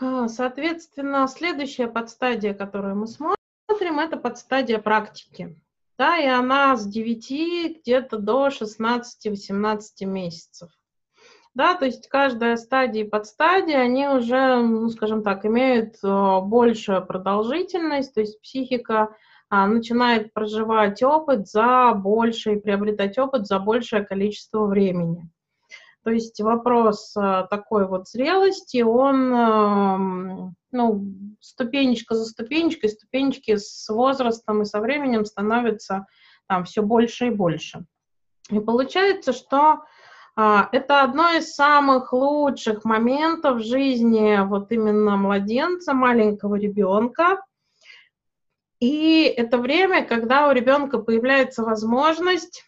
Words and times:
А, 0.00 0.28
соответственно, 0.28 1.26
следующая 1.26 1.86
подстадия, 1.86 2.54
которую 2.54 2.96
мы 2.96 3.06
смотрим, 3.06 3.98
это 3.98 4.16
подстадия 4.16 4.78
практики. 4.78 5.58
Да, 5.98 6.18
и 6.18 6.26
она 6.26 6.76
с 6.76 6.86
9 6.86 7.80
где-то 7.80 8.18
до 8.18 8.48
16-18 8.48 10.04
месяцев. 10.04 10.70
Да, 11.54 11.74
то 11.74 11.86
есть 11.86 12.08
каждая 12.08 12.56
стадия 12.58 13.04
и 13.04 13.08
подстадия, 13.08 13.78
они 13.78 14.06
уже, 14.06 14.56
ну, 14.56 14.90
скажем 14.90 15.22
так, 15.22 15.46
имеют 15.46 15.96
э, 16.04 16.40
большую 16.42 17.06
продолжительность, 17.06 18.12
то 18.12 18.20
есть 18.20 18.42
психика 18.42 19.16
а, 19.48 19.66
начинает 19.66 20.34
проживать 20.34 21.02
опыт 21.02 21.48
за 21.48 21.92
большее, 21.94 22.60
приобретать 22.60 23.16
опыт 23.16 23.46
за 23.46 23.58
большее 23.58 24.04
количество 24.04 24.66
времени. 24.66 25.30
То 26.06 26.12
есть 26.12 26.40
вопрос 26.40 27.16
э, 27.16 27.46
такой 27.50 27.88
вот 27.88 28.06
зрелости, 28.08 28.80
он, 28.80 29.34
эм, 29.34 30.54
ну, 30.70 31.04
ступенечка 31.40 32.14
за 32.14 32.26
ступенечкой, 32.26 32.90
ступенечки 32.90 33.56
с 33.56 33.88
возрастом 33.88 34.62
и 34.62 34.66
со 34.66 34.78
временем 34.78 35.24
становятся 35.24 36.06
там 36.46 36.62
все 36.62 36.82
больше 36.82 37.26
и 37.26 37.30
больше. 37.30 37.86
И 38.50 38.60
получается, 38.60 39.32
что 39.32 39.80
а, 40.36 40.68
это 40.70 41.02
одно 41.02 41.32
из 41.32 41.52
самых 41.56 42.12
лучших 42.12 42.84
моментов 42.84 43.56
в 43.56 43.64
жизни 43.64 44.38
вот 44.46 44.70
именно 44.70 45.16
младенца, 45.16 45.92
маленького 45.92 46.54
ребенка. 46.54 47.42
И 48.78 49.24
это 49.24 49.58
время, 49.58 50.06
когда 50.06 50.46
у 50.46 50.52
ребенка 50.52 51.00
появляется 51.00 51.64
возможность 51.64 52.62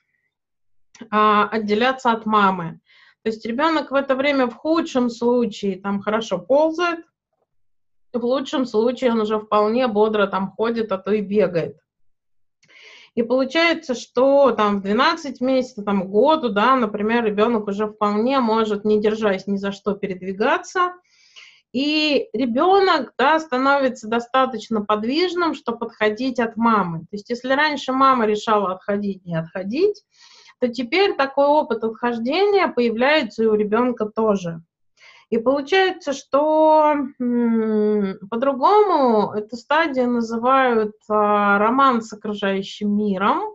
а, 1.09 1.49
отделяться 1.49 2.11
от 2.11 2.27
мамы. 2.27 2.81
То 3.29 3.33
есть 3.33 3.45
ребенок 3.45 3.91
в 3.91 3.95
это 3.95 4.17
время 4.17 4.47
в 4.47 4.55
худшем 4.55 5.11
случае 5.11 5.79
там 5.79 6.01
хорошо 6.01 6.39
ползает, 6.39 7.05
в 8.15 8.25
лучшем 8.25 8.65
случае 8.65 9.13
он 9.13 9.21
уже 9.21 9.39
вполне 9.39 9.87
бодро 9.87 10.27
там 10.27 10.51
ходит, 10.51 10.91
а 10.93 10.97
то 10.97 11.13
и 11.13 11.21
бегает. 11.21 11.77
И 13.15 13.23
получается, 13.23 13.95
что 13.95 14.53
там 14.53 14.79
в 14.79 14.83
12 14.83 15.43
месяцев, 15.43 15.85
там 15.85 16.11
году, 16.11 16.49
да, 16.49 16.75
например, 16.75 17.23
ребенок 17.23 17.67
уже 17.67 17.87
вполне 17.87 18.41
может, 18.41 18.87
не 18.87 18.99
держась 18.99 19.47
ни 19.47 19.59
за 19.59 19.73
что, 19.73 19.93
передвигаться. 19.93 20.95
И 21.75 22.29
ребенок, 22.33 23.13
да, 23.19 23.39
становится 23.41 24.09
достаточно 24.09 24.81
подвижным, 24.83 25.53
чтобы 25.53 25.81
подходить 25.81 26.41
от 26.41 26.57
мамы. 26.57 27.01
То 27.01 27.09
есть 27.13 27.29
если 27.29 27.53
раньше 27.53 27.93
мама 27.93 28.25
решала 28.25 28.73
отходить, 28.73 29.27
не 29.27 29.37
отходить, 29.37 30.03
то 30.61 30.69
теперь 30.69 31.17
такой 31.17 31.47
опыт 31.47 31.85
отхождения 31.85 32.69
появляется 32.69 33.45
и 33.45 33.47
у 33.47 33.55
ребенка 33.55 34.07
тоже. 34.07 34.63
И 35.31 35.37
получается, 35.37 36.15
что 36.15 36.97
по-другому 37.19 39.33
эту 39.33 39.57
стадию 39.57 40.11
называют 40.11 40.95
а, 41.09 41.59
роман 41.59 42.01
с 42.01 42.13
окружающим 42.15 42.97
миром. 42.97 43.55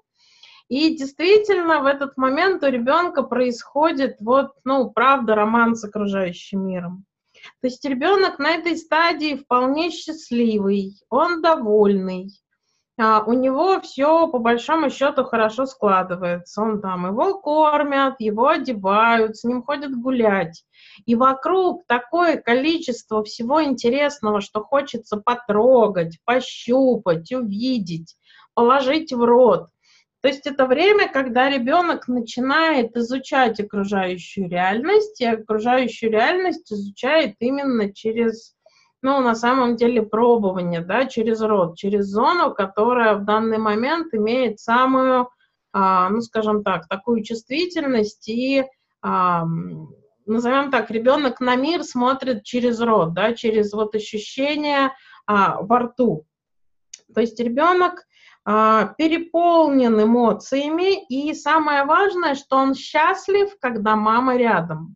И 0.69 0.95
действительно, 0.95 1.81
в 1.81 1.87
этот 1.87 2.15
момент 2.15 2.63
у 2.63 2.67
ребенка 2.67 3.23
происходит 3.23 4.17
вот, 4.21 4.51
ну, 4.63 4.91
правда, 4.91 5.35
роман 5.35 5.75
с 5.75 5.83
окружающим 5.83 6.65
миром. 6.65 7.05
То 7.61 7.67
есть 7.67 7.83
ребенок 7.83 8.39
на 8.39 8.51
этой 8.51 8.77
стадии 8.77 9.35
вполне 9.35 9.89
счастливый, 9.89 10.95
он 11.09 11.41
довольный, 11.41 12.29
у 12.97 13.33
него 13.33 13.81
все 13.81 14.27
по 14.27 14.37
большому 14.37 14.89
счету 14.89 15.23
хорошо 15.23 15.65
складывается. 15.65 16.61
Он 16.61 16.79
там 16.79 17.07
его 17.07 17.39
кормят, 17.39 18.15
его 18.19 18.49
одевают, 18.49 19.37
с 19.37 19.43
ним 19.43 19.63
ходят 19.63 19.91
гулять. 19.95 20.63
И 21.05 21.15
вокруг 21.15 21.85
такое 21.87 22.37
количество 22.37 23.23
всего 23.23 23.63
интересного, 23.63 24.41
что 24.41 24.63
хочется 24.63 25.17
потрогать, 25.17 26.19
пощупать, 26.23 27.31
увидеть, 27.31 28.15
положить 28.53 29.11
в 29.11 29.23
рот. 29.23 29.69
То 30.21 30.29
есть 30.29 30.45
это 30.47 30.67
время, 30.67 31.11
когда 31.11 31.49
ребенок 31.49 32.07
начинает 32.07 32.95
изучать 32.95 33.59
окружающую 33.59 34.47
реальность, 34.47 35.19
и 35.19 35.25
окружающую 35.25 36.11
реальность 36.11 36.71
изучает 36.71 37.35
именно 37.39 37.91
через 37.93 38.55
ну, 39.03 39.19
на 39.19 39.35
самом 39.35 39.75
деле, 39.75 40.01
пробование, 40.01 40.79
да, 40.79 41.05
через 41.05 41.41
рот, 41.41 41.77
через 41.77 42.05
зону, 42.05 42.53
которая 42.53 43.15
в 43.15 43.25
данный 43.25 43.57
момент 43.57 44.13
имеет 44.13 44.59
самую, 44.59 45.29
а, 45.73 46.09
ну, 46.09 46.21
скажем 46.21 46.63
так, 46.63 46.87
такую 46.87 47.21
чувствительность 47.21 48.29
и, 48.29 48.63
а, 49.01 49.43
назовем 50.25 50.71
так, 50.71 50.89
ребенок 50.89 51.41
на 51.41 51.57
мир 51.57 51.83
смотрит 51.83 52.43
через 52.43 52.79
рот, 52.79 53.13
да, 53.13 53.33
через 53.33 53.73
вот 53.73 53.93
ощущение 53.93 54.93
а, 55.27 55.61
во 55.61 55.79
рту. 55.79 56.25
То 57.13 57.19
есть 57.19 57.37
ребенок 57.41 58.05
а, 58.45 58.93
переполнен 58.97 60.01
эмоциями, 60.01 61.05
и 61.07 61.33
самое 61.33 61.83
важное, 61.83 62.35
что 62.35 62.55
он 62.55 62.73
счастлив, 62.73 63.49
когда 63.59 63.97
мама 63.97 64.37
рядом. 64.37 64.95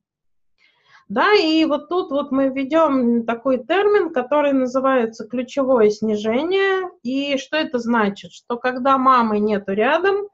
Да, 1.10 1.34
и 1.34 1.64
вот 1.64 1.88
тут 1.88 2.12
вот 2.12 2.32
мы 2.32 2.50
введем 2.50 3.26
такой 3.26 3.64
термин, 3.64 4.12
который 4.12 4.52
называется 4.52 5.26
ключевое 5.26 5.90
снижение. 5.90 6.90
И 7.02 7.38
что 7.38 7.56
это 7.56 7.80
значит? 7.80 8.34
Что 8.34 8.58
когда 8.58 8.98
мамы 8.98 9.40
нету 9.40 9.72
рядом, 9.72 10.28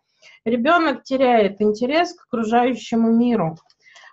ребенок 0.45 1.03
теряет 1.03 1.61
интерес 1.61 2.13
к 2.13 2.25
окружающему 2.25 3.11
миру. 3.11 3.55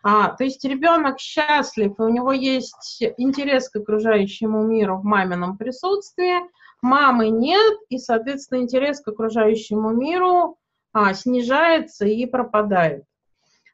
А, 0.03 0.29
то 0.29 0.45
есть 0.45 0.65
ребенок 0.65 1.19
счастлив, 1.19 1.93
и 1.99 2.03
у 2.03 2.09
него 2.09 2.33
есть 2.33 3.03
интерес 3.17 3.69
к 3.69 3.77
окружающему 3.77 4.63
миру 4.63 4.99
в 4.99 5.05
мамином 5.05 5.59
присутствии, 5.59 6.41
мамы 6.83 7.29
нет, 7.29 7.79
и, 7.89 7.99
соответственно, 7.99 8.61
интерес 8.61 9.01
к 9.01 9.09
окружающему 9.09 9.91
миру 9.91 10.57
а, 10.93 11.13
снижается 11.15 12.07
и 12.07 12.25
пропадает. 12.27 13.05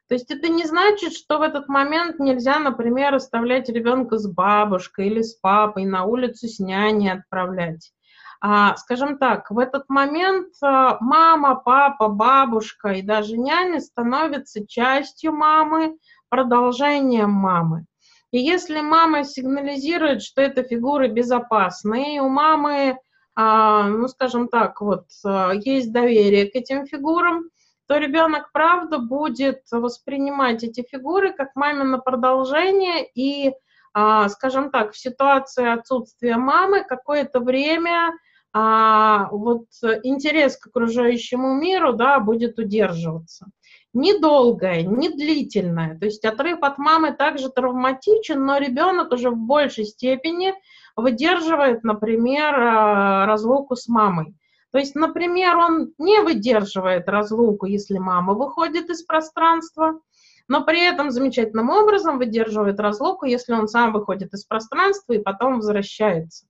То 0.07 0.15
есть 0.15 0.31
это 0.31 0.47
не 0.47 0.63
значит, 0.65 1.13
что 1.13 1.37
в 1.37 1.41
этот 1.41 1.67
момент 1.67 2.19
нельзя, 2.19 2.59
например, 2.59 3.15
оставлять 3.15 3.67
ребенка 3.67 4.17
с 4.17 4.27
бабушкой 4.27 5.07
или 5.07 5.21
с 5.21 5.33
папой, 5.35 5.85
на 5.85 6.05
улицу 6.05 6.47
с 6.47 6.59
няней 6.59 7.11
отправлять. 7.11 7.91
А, 8.39 8.77
скажем 8.77 9.17
так, 9.17 9.49
в 9.51 9.57
этот 9.57 9.89
момент 9.89 10.53
а, 10.61 10.97
мама, 11.01 11.55
папа, 11.55 12.07
бабушка 12.07 12.89
и 12.89 13.01
даже 13.01 13.35
няня 13.37 13.81
становятся 13.81 14.65
частью 14.65 15.33
мамы, 15.33 15.97
продолжением 16.29 17.31
мамы. 17.31 17.85
И 18.31 18.39
если 18.39 18.81
мама 18.81 19.23
сигнализирует, 19.23 20.21
что 20.21 20.47
фигура 20.63 21.07
безопасна, 21.07 21.95
и 21.95 22.19
у 22.19 22.29
мамы, 22.29 22.97
а, 23.35 23.87
ну, 23.87 24.07
скажем 24.07 24.47
так, 24.49 24.81
вот, 24.81 25.05
а, 25.25 25.51
есть 25.53 25.91
доверие 25.91 26.49
к 26.49 26.55
этим 26.55 26.85
фигурам, 26.85 27.49
то 27.87 27.97
ребенок, 27.97 28.51
правда, 28.51 28.99
будет 28.99 29.61
воспринимать 29.71 30.63
эти 30.63 30.83
фигуры 30.83 31.33
как 31.33 31.55
мамино 31.55 31.99
продолжение 31.99 33.07
и, 33.15 33.53
а, 33.93 34.27
скажем 34.29 34.71
так, 34.71 34.91
в 34.91 34.97
ситуации 34.97 35.67
отсутствия 35.67 36.35
мамы 36.35 36.83
какое-то 36.83 37.39
время 37.39 38.13
а, 38.53 39.29
вот 39.31 39.67
интерес 40.03 40.57
к 40.57 40.67
окружающему 40.67 41.53
миру, 41.55 41.93
да, 41.93 42.19
будет 42.19 42.59
удерживаться. 42.59 43.47
Недолгое, 43.93 44.83
не 44.83 45.09
длительное. 45.09 45.97
То 45.97 46.05
есть 46.05 46.25
отрыв 46.25 46.59
от 46.61 46.77
мамы 46.77 47.13
также 47.13 47.49
травматичен, 47.49 48.45
но 48.45 48.57
ребенок 48.57 49.11
уже 49.11 49.29
в 49.29 49.37
большей 49.37 49.85
степени 49.85 50.53
выдерживает, 50.95 51.83
например, 51.83 52.53
а, 52.53 53.25
разлуку 53.25 53.75
с 53.75 53.87
мамой. 53.87 54.35
То 54.77 54.81
есть, 54.81 54.93
например, 54.93 55.57
он 55.57 55.93
не 55.97 56.21
выдерживает 56.21 57.09
разлуку, 57.09 57.65
если 57.65 57.97
мама 57.97 58.35
выходит 58.35 58.91
из 58.91 59.01
пространства, 59.01 59.99
но 60.47 60.63
при 60.63 60.85
этом 60.85 61.09
замечательным 61.09 61.71
образом 61.71 62.19
выдерживает 62.19 62.79
разлуку, 62.79 63.25
если 63.25 63.53
он 63.53 63.67
сам 63.67 63.91
выходит 63.91 64.35
из 64.35 64.45
пространства 64.45 65.13
и 65.13 65.17
потом 65.17 65.55
возвращается. 65.55 66.45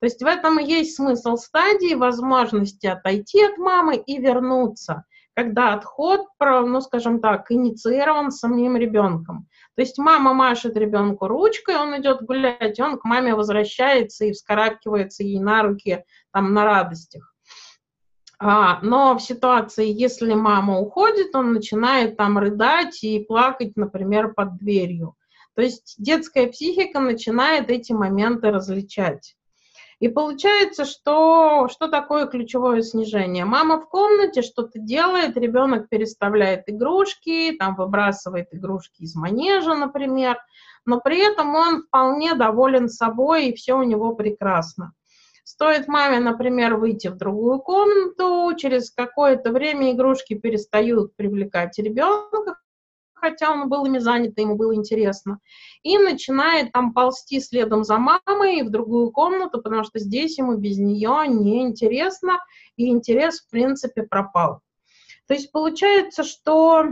То 0.00 0.06
есть 0.06 0.20
в 0.20 0.26
этом 0.26 0.58
и 0.58 0.64
есть 0.64 0.96
смысл 0.96 1.36
стадии, 1.36 1.94
возможности 1.94 2.88
отойти 2.88 3.44
от 3.44 3.58
мамы 3.58 3.94
и 3.94 4.18
вернуться, 4.18 5.04
когда 5.36 5.72
отход, 5.72 6.22
ну, 6.40 6.80
скажем 6.80 7.20
так, 7.20 7.48
инициирован 7.52 8.32
самим 8.32 8.76
ребенком. 8.76 9.46
То 9.76 9.82
есть 9.82 9.98
мама 9.98 10.34
машет 10.34 10.76
ребенку 10.76 11.28
ручкой, 11.28 11.76
он 11.76 11.96
идет 12.00 12.22
гулять, 12.22 12.80
он 12.80 12.98
к 12.98 13.04
маме 13.04 13.36
возвращается 13.36 14.24
и 14.24 14.32
вскарабкивается 14.32 15.22
ей 15.22 15.38
на 15.38 15.62
руки 15.62 16.02
там 16.32 16.52
на 16.52 16.64
радостях. 16.64 17.36
А, 18.40 18.80
но 18.82 19.16
в 19.16 19.22
ситуации, 19.22 19.92
если 19.92 20.32
мама 20.34 20.78
уходит, 20.78 21.34
он 21.34 21.52
начинает 21.52 22.16
там 22.16 22.38
рыдать 22.38 23.02
и 23.02 23.18
плакать, 23.20 23.72
например, 23.76 24.32
под 24.32 24.56
дверью. 24.56 25.16
То 25.54 25.62
есть 25.62 25.96
детская 25.98 26.46
психика 26.46 27.00
начинает 27.00 27.68
эти 27.68 27.92
моменты 27.92 28.50
различать. 28.50 29.34
И 29.98 30.06
получается, 30.06 30.84
что 30.84 31.66
что 31.68 31.88
такое 31.88 32.26
ключевое 32.26 32.82
снижение? 32.82 33.44
Мама 33.44 33.80
в 33.80 33.88
комнате 33.88 34.42
что-то 34.42 34.78
делает, 34.78 35.36
ребенок 35.36 35.88
переставляет 35.88 36.68
игрушки, 36.68 37.56
там 37.58 37.74
выбрасывает 37.74 38.46
игрушки 38.52 39.02
из 39.02 39.16
манежа, 39.16 39.74
например, 39.74 40.38
но 40.86 41.00
при 41.00 41.18
этом 41.18 41.52
он 41.56 41.82
вполне 41.82 42.34
доволен 42.34 42.88
собой, 42.88 43.48
и 43.48 43.56
все 43.56 43.74
у 43.74 43.82
него 43.82 44.14
прекрасно. 44.14 44.92
Стоит 45.50 45.88
маме, 45.88 46.20
например, 46.20 46.76
выйти 46.76 47.08
в 47.08 47.16
другую 47.16 47.60
комнату, 47.60 48.54
через 48.58 48.90
какое-то 48.90 49.50
время 49.50 49.92
игрушки 49.92 50.34
перестают 50.34 51.16
привлекать 51.16 51.78
ребенка, 51.78 52.58
хотя 53.14 53.50
он 53.50 53.70
был 53.70 53.86
ими 53.86 53.96
занят, 53.96 54.38
ему 54.38 54.56
было 54.56 54.74
интересно, 54.74 55.38
и 55.82 55.96
начинает 55.96 56.70
там 56.72 56.92
ползти 56.92 57.40
следом 57.40 57.82
за 57.82 57.96
мамой 57.96 58.62
в 58.62 58.70
другую 58.70 59.10
комнату, 59.10 59.62
потому 59.62 59.84
что 59.84 59.98
здесь 59.98 60.36
ему 60.36 60.58
без 60.58 60.76
нее 60.76 61.26
неинтересно, 61.26 62.40
и 62.76 62.90
интерес, 62.90 63.40
в 63.40 63.48
принципе, 63.48 64.02
пропал. 64.02 64.60
То 65.28 65.32
есть 65.32 65.50
получается, 65.50 66.24
что 66.24 66.88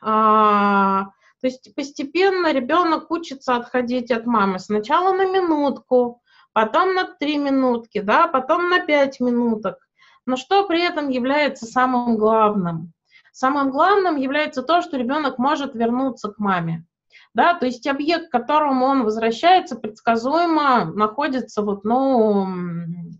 а, 0.00 1.06
то 1.40 1.46
есть 1.48 1.74
постепенно 1.74 2.52
ребенок 2.52 3.10
учится 3.10 3.56
отходить 3.56 4.12
от 4.12 4.24
мамы. 4.24 4.60
Сначала 4.60 5.12
на 5.12 5.24
минутку, 5.26 6.22
потом 6.52 6.94
на 6.94 7.04
3 7.04 7.38
минутки, 7.38 8.00
да, 8.00 8.28
потом 8.28 8.68
на 8.68 8.80
5 8.80 9.20
минуток. 9.20 9.78
Но 10.26 10.36
что 10.36 10.66
при 10.66 10.82
этом 10.82 11.08
является 11.08 11.66
самым 11.66 12.16
главным? 12.16 12.92
Самым 13.32 13.70
главным 13.70 14.16
является 14.16 14.62
то, 14.62 14.82
что 14.82 14.96
ребенок 14.96 15.38
может 15.38 15.74
вернуться 15.74 16.30
к 16.30 16.38
маме. 16.38 16.84
Да, 17.32 17.54
то 17.54 17.66
есть 17.66 17.86
объект, 17.86 18.28
к 18.28 18.32
которому 18.32 18.86
он 18.86 19.04
возвращается, 19.04 19.76
предсказуемо 19.76 20.86
находится 20.86 21.62
вот, 21.62 21.84
ну, 21.84 22.44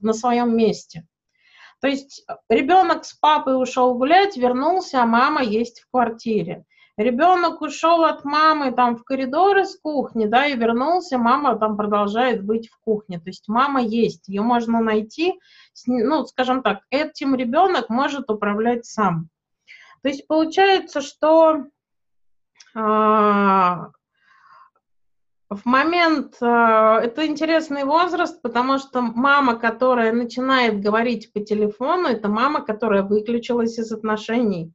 на 0.00 0.12
своем 0.12 0.56
месте. 0.56 1.06
То 1.80 1.88
есть 1.88 2.24
ребенок 2.48 3.04
с 3.04 3.14
папой 3.14 3.60
ушел 3.60 3.94
гулять, 3.94 4.36
вернулся, 4.36 5.02
а 5.02 5.06
мама 5.06 5.42
есть 5.42 5.80
в 5.80 5.90
квартире. 5.90 6.64
Ребенок 7.00 7.62
ушел 7.62 8.04
от 8.04 8.26
мамы 8.26 8.72
там 8.72 8.94
в 8.94 9.04
коридор 9.04 9.56
из 9.56 9.74
кухни, 9.80 10.26
да, 10.26 10.44
и 10.44 10.54
вернулся, 10.54 11.16
мама 11.16 11.58
там 11.58 11.78
продолжает 11.78 12.44
быть 12.44 12.68
в 12.68 12.78
кухне. 12.78 13.18
То 13.18 13.30
есть 13.30 13.48
мама 13.48 13.80
есть, 13.80 14.28
ее 14.28 14.42
можно 14.42 14.80
найти, 14.82 15.40
ну, 15.86 16.26
скажем 16.26 16.62
так, 16.62 16.80
этим 16.90 17.34
ребенок 17.34 17.88
может 17.88 18.30
управлять 18.30 18.84
сам. 18.84 19.30
То 20.02 20.10
есть 20.10 20.26
получается, 20.26 21.00
что 21.00 21.64
а, 22.74 23.92
в 25.48 25.64
момент, 25.64 26.36
а, 26.42 27.00
это 27.00 27.26
интересный 27.26 27.84
возраст, 27.84 28.42
потому 28.42 28.76
что 28.76 29.00
мама, 29.00 29.56
которая 29.56 30.12
начинает 30.12 30.82
говорить 30.82 31.32
по 31.32 31.40
телефону, 31.40 32.08
это 32.08 32.28
мама, 32.28 32.60
которая 32.60 33.04
выключилась 33.04 33.78
из 33.78 33.90
отношений. 33.90 34.74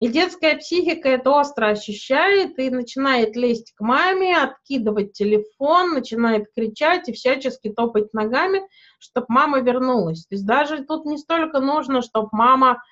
И 0.00 0.08
детская 0.08 0.56
психика 0.56 1.10
это 1.10 1.30
остро 1.30 1.66
ощущает 1.66 2.58
и 2.58 2.70
начинает 2.70 3.36
лезть 3.36 3.74
к 3.74 3.80
маме, 3.82 4.34
откидывать 4.34 5.12
телефон, 5.12 5.92
начинает 5.92 6.46
кричать 6.54 7.10
и 7.10 7.12
всячески 7.12 7.68
топать 7.70 8.14
ногами, 8.14 8.62
чтобы 8.98 9.26
мама 9.28 9.60
вернулась. 9.60 10.24
То 10.24 10.34
есть 10.36 10.46
даже 10.46 10.84
тут 10.84 11.04
не 11.04 11.18
столько 11.18 11.60
нужно, 11.60 12.00
чтобы 12.00 12.30
мама 12.32 12.82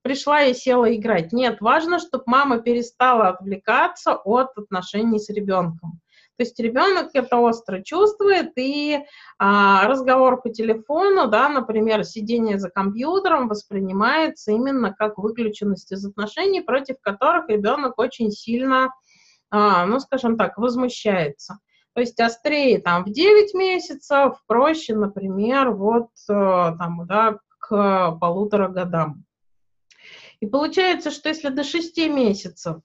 пришла 0.00 0.44
и 0.44 0.54
села 0.54 0.94
играть. 0.94 1.30
Нет, 1.30 1.60
важно, 1.60 1.98
чтобы 1.98 2.24
мама 2.26 2.60
перестала 2.60 3.28
отвлекаться 3.28 4.14
от 4.14 4.56
отношений 4.56 5.18
с 5.18 5.28
ребенком. 5.28 6.00
То 6.36 6.42
есть 6.44 6.58
ребенок 6.60 7.10
это 7.14 7.38
остро 7.38 7.82
чувствует, 7.82 8.52
и 8.56 8.98
а, 9.38 9.88
разговор 9.88 10.42
по 10.42 10.50
телефону, 10.50 11.28
да, 11.28 11.48
например, 11.48 12.04
сидение 12.04 12.58
за 12.58 12.68
компьютером 12.68 13.48
воспринимается 13.48 14.52
именно 14.52 14.92
как 14.92 15.16
выключенность 15.16 15.92
из 15.92 16.04
отношений, 16.04 16.60
против 16.60 16.96
которых 17.00 17.48
ребенок 17.48 17.98
очень 17.98 18.30
сильно, 18.30 18.92
а, 19.50 19.86
ну, 19.86 19.98
скажем 19.98 20.36
так, 20.36 20.58
возмущается. 20.58 21.58
То 21.94 22.00
есть 22.00 22.20
острее 22.20 22.78
там 22.78 23.04
в 23.04 23.10
9 23.10 23.54
месяцев, 23.54 24.42
проще, 24.46 24.94
например, 24.94 25.70
вот 25.70 26.10
э, 26.28 26.32
там, 26.34 27.06
да, 27.06 27.38
к 27.58 28.18
полутора 28.20 28.68
годам. 28.68 29.24
И 30.40 30.46
получается, 30.46 31.10
что 31.10 31.30
если 31.30 31.48
до 31.48 31.64
6 31.64 31.96
месяцев 32.08 32.82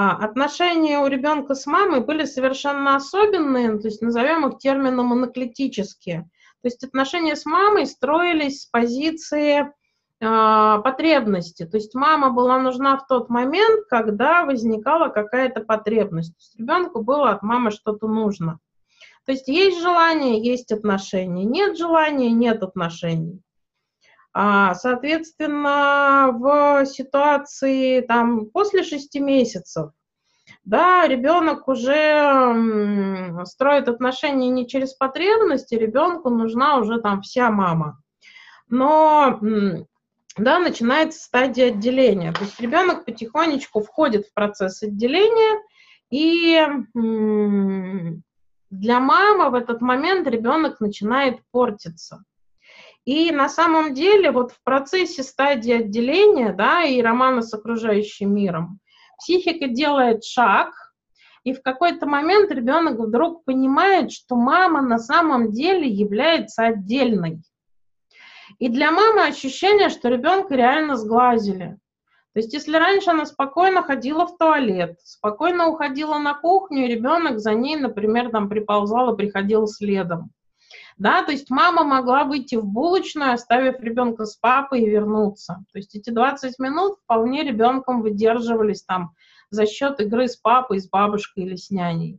отношения 0.00 0.98
у 1.00 1.06
ребенка 1.06 1.54
с 1.54 1.66
мамой 1.66 2.00
были 2.00 2.24
совершенно 2.24 2.94
особенные, 2.94 3.78
то 3.78 3.88
есть 3.88 4.00
назовем 4.00 4.46
их 4.46 4.58
термином 4.58 5.12
анаклетические. 5.12 6.30
То 6.62 6.68
есть 6.68 6.84
отношения 6.84 7.34
с 7.34 7.44
мамой 7.44 7.86
строились 7.86 8.62
с 8.62 8.66
позиции 8.66 9.60
э, 9.62 10.82
потребности. 10.84 11.66
То 11.66 11.76
есть 11.76 11.94
мама 11.94 12.30
была 12.30 12.58
нужна 12.60 12.96
в 12.96 13.06
тот 13.06 13.28
момент, 13.28 13.86
когда 13.88 14.44
возникала 14.44 15.08
какая-то 15.08 15.60
потребность. 15.60 16.34
То 16.34 16.40
есть 16.40 16.58
ребенку 16.58 17.02
было 17.02 17.30
от 17.30 17.42
мамы 17.42 17.70
что-то 17.70 18.08
нужно. 18.08 18.58
То 19.24 19.32
есть 19.32 19.48
есть 19.48 19.80
желание, 19.80 20.42
есть 20.42 20.72
отношения. 20.72 21.44
Нет 21.44 21.76
желания, 21.76 22.30
нет 22.30 22.62
отношений. 22.62 23.42
А, 24.32 24.74
соответственно, 24.74 26.30
в 26.32 26.86
ситуации 26.86 28.00
там, 28.02 28.46
после 28.46 28.82
шести 28.82 29.20
месяцев, 29.20 29.90
да, 30.64 31.06
ребенок 31.06 31.66
уже 31.68 33.44
строит 33.44 33.88
отношения 33.88 34.50
не 34.50 34.66
через 34.68 34.94
потребности, 34.94 35.74
ребенку 35.74 36.30
нужна 36.30 36.76
уже 36.76 37.00
там 37.00 37.22
вся 37.22 37.50
мама. 37.50 38.00
Но 38.68 39.40
да, 40.36 40.58
начинается 40.58 41.22
стадия 41.22 41.68
отделения. 41.68 42.32
То 42.32 42.44
есть 42.44 42.60
ребенок 42.60 43.04
потихонечку 43.06 43.80
входит 43.80 44.26
в 44.26 44.34
процесс 44.34 44.82
отделения, 44.82 45.62
и 46.10 46.64
для 48.70 49.00
мамы 49.00 49.50
в 49.50 49.54
этот 49.54 49.80
момент 49.80 50.28
ребенок 50.28 50.80
начинает 50.80 51.40
портиться. 51.50 52.24
И 53.08 53.32
на 53.32 53.48
самом 53.48 53.94
деле 53.94 54.30
вот 54.30 54.52
в 54.52 54.62
процессе 54.62 55.22
стадии 55.22 55.72
отделения, 55.72 56.52
да, 56.52 56.82
и 56.82 57.00
романа 57.00 57.40
с 57.40 57.54
окружающим 57.54 58.34
миром, 58.34 58.80
психика 59.16 59.66
делает 59.66 60.24
шаг, 60.24 60.74
и 61.42 61.54
в 61.54 61.62
какой-то 61.62 62.04
момент 62.04 62.50
ребенок 62.50 62.98
вдруг 62.98 63.46
понимает, 63.46 64.12
что 64.12 64.36
мама 64.36 64.82
на 64.82 64.98
самом 64.98 65.52
деле 65.52 65.88
является 65.88 66.66
отдельной. 66.66 67.40
И 68.58 68.68
для 68.68 68.90
мамы 68.90 69.22
ощущение, 69.22 69.88
что 69.88 70.10
ребенка 70.10 70.54
реально 70.54 70.96
сглазили. 70.96 71.78
То 72.34 72.40
есть 72.40 72.52
если 72.52 72.76
раньше 72.76 73.08
она 73.08 73.24
спокойно 73.24 73.82
ходила 73.82 74.26
в 74.26 74.36
туалет, 74.36 74.98
спокойно 75.02 75.68
уходила 75.68 76.18
на 76.18 76.34
кухню, 76.34 76.84
и 76.84 76.88
ребенок 76.88 77.38
за 77.38 77.54
ней, 77.54 77.76
например, 77.76 78.28
там 78.28 78.50
приползал 78.50 79.14
и 79.14 79.16
приходил 79.16 79.66
следом 79.66 80.30
да, 80.98 81.22
то 81.22 81.30
есть 81.30 81.48
мама 81.48 81.84
могла 81.84 82.24
выйти 82.24 82.56
в 82.56 82.64
булочную, 82.64 83.32
оставив 83.32 83.80
ребенка 83.80 84.24
с 84.24 84.36
папой 84.36 84.82
и 84.82 84.90
вернуться. 84.90 85.64
То 85.72 85.78
есть 85.78 85.94
эти 85.94 86.10
20 86.10 86.58
минут 86.58 86.98
вполне 87.04 87.44
ребенком 87.44 88.02
выдерживались 88.02 88.82
там 88.82 89.12
за 89.50 89.66
счет 89.66 90.00
игры 90.00 90.26
с 90.26 90.36
папой, 90.36 90.80
с 90.80 90.88
бабушкой 90.88 91.44
или 91.44 91.54
с 91.56 91.70
няней. 91.70 92.18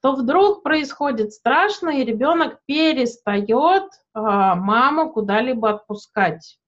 То 0.00 0.12
вдруг 0.12 0.62
происходит 0.62 1.32
страшно, 1.32 1.90
и 1.90 2.04
ребенок 2.04 2.60
перестает 2.64 3.84
э, 3.84 3.88
маму 4.14 5.12
куда-либо 5.12 5.70
отпускать. 5.70 6.58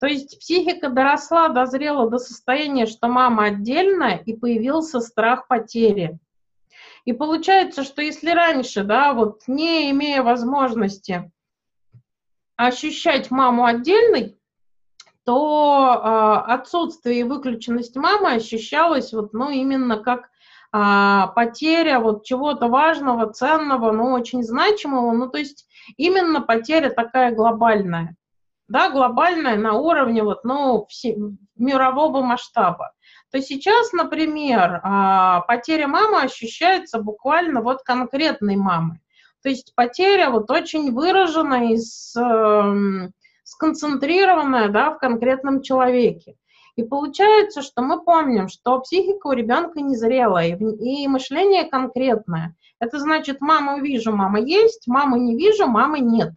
То 0.00 0.06
есть 0.06 0.40
психика 0.40 0.88
доросла, 0.88 1.48
дозрела 1.48 2.10
до 2.10 2.18
состояния, 2.18 2.86
что 2.86 3.06
мама 3.06 3.44
отдельная, 3.44 4.16
и 4.16 4.34
появился 4.34 5.00
страх 5.00 5.46
потери. 5.46 6.18
И 7.04 7.12
получается, 7.12 7.82
что 7.82 8.00
если 8.00 8.30
раньше, 8.30 8.84
да, 8.84 9.12
вот 9.12 9.42
не 9.48 9.90
имея 9.90 10.22
возможности 10.22 11.30
ощущать 12.56 13.30
маму 13.30 13.64
отдельной, 13.64 14.38
то 15.24 15.94
э, 15.94 16.52
отсутствие 16.52 17.20
и 17.20 17.24
выключенность 17.24 17.96
мамы 17.96 18.32
ощущалось 18.34 19.12
вот, 19.12 19.32
ну, 19.32 19.50
именно 19.50 19.96
как 19.96 20.28
э, 20.72 21.34
потеря 21.34 21.98
вот 21.98 22.24
чего-то 22.24 22.68
важного, 22.68 23.32
ценного, 23.32 23.90
ну, 23.92 24.12
очень 24.12 24.42
значимого, 24.42 25.12
ну, 25.12 25.28
то 25.28 25.38
есть 25.38 25.66
именно 25.96 26.40
потеря 26.40 26.90
такая 26.90 27.34
глобальная, 27.34 28.16
да, 28.68 28.90
глобальная 28.90 29.56
на 29.56 29.74
уровне 29.74 30.22
вот, 30.22 30.44
ну, 30.44 30.86
все, 30.88 31.16
мирового 31.56 32.22
масштаба 32.22 32.92
то 33.32 33.40
сейчас, 33.40 33.92
например, 33.92 34.80
а, 34.82 35.40
потеря 35.40 35.88
мамы 35.88 36.20
ощущается 36.20 36.98
буквально 36.98 37.62
вот 37.62 37.82
конкретной 37.82 38.56
мамы. 38.56 39.00
То 39.42 39.48
есть 39.48 39.74
потеря 39.74 40.28
вот 40.30 40.50
очень 40.50 40.92
выраженная 40.92 41.74
и 41.74 41.78
эм, 42.18 43.12
сконцентрированная 43.42 44.68
да, 44.68 44.90
в 44.90 44.98
конкретном 44.98 45.62
человеке. 45.62 46.36
И 46.76 46.82
получается, 46.82 47.62
что 47.62 47.80
мы 47.80 48.02
помним, 48.02 48.48
что 48.48 48.78
психика 48.80 49.28
у 49.28 49.32
ребенка 49.32 49.80
незрелая 49.80 50.54
и 50.56 51.08
мышление 51.08 51.64
конкретное. 51.64 52.54
Это 52.80 52.98
значит, 52.98 53.40
маму 53.40 53.80
вижу, 53.80 54.14
мама 54.14 54.40
есть, 54.40 54.86
маму 54.86 55.16
не 55.16 55.36
вижу, 55.36 55.66
мамы 55.66 56.00
нет. 56.00 56.32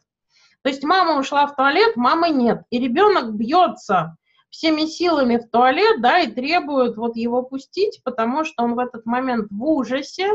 То 0.61 0.69
есть 0.69 0.83
мама 0.83 1.19
ушла 1.19 1.45
в 1.47 1.55
туалет, 1.55 1.97
мамы 1.97 2.29
нет. 2.29 2.63
И 2.69 2.79
ребенок 2.79 3.33
бьется 3.33 4.15
всеми 4.55 4.85
силами 4.85 5.35
в 5.35 5.49
туалет, 5.49 6.01
да, 6.01 6.19
и 6.19 6.31
требует 6.31 6.95
вот 6.95 7.17
его 7.17 7.43
пустить, 7.43 8.01
потому 8.05 8.45
что 8.45 8.63
он 8.63 8.75
в 8.75 8.79
этот 8.79 9.05
момент 9.05 9.47
в 9.51 9.63
ужасе 9.63 10.29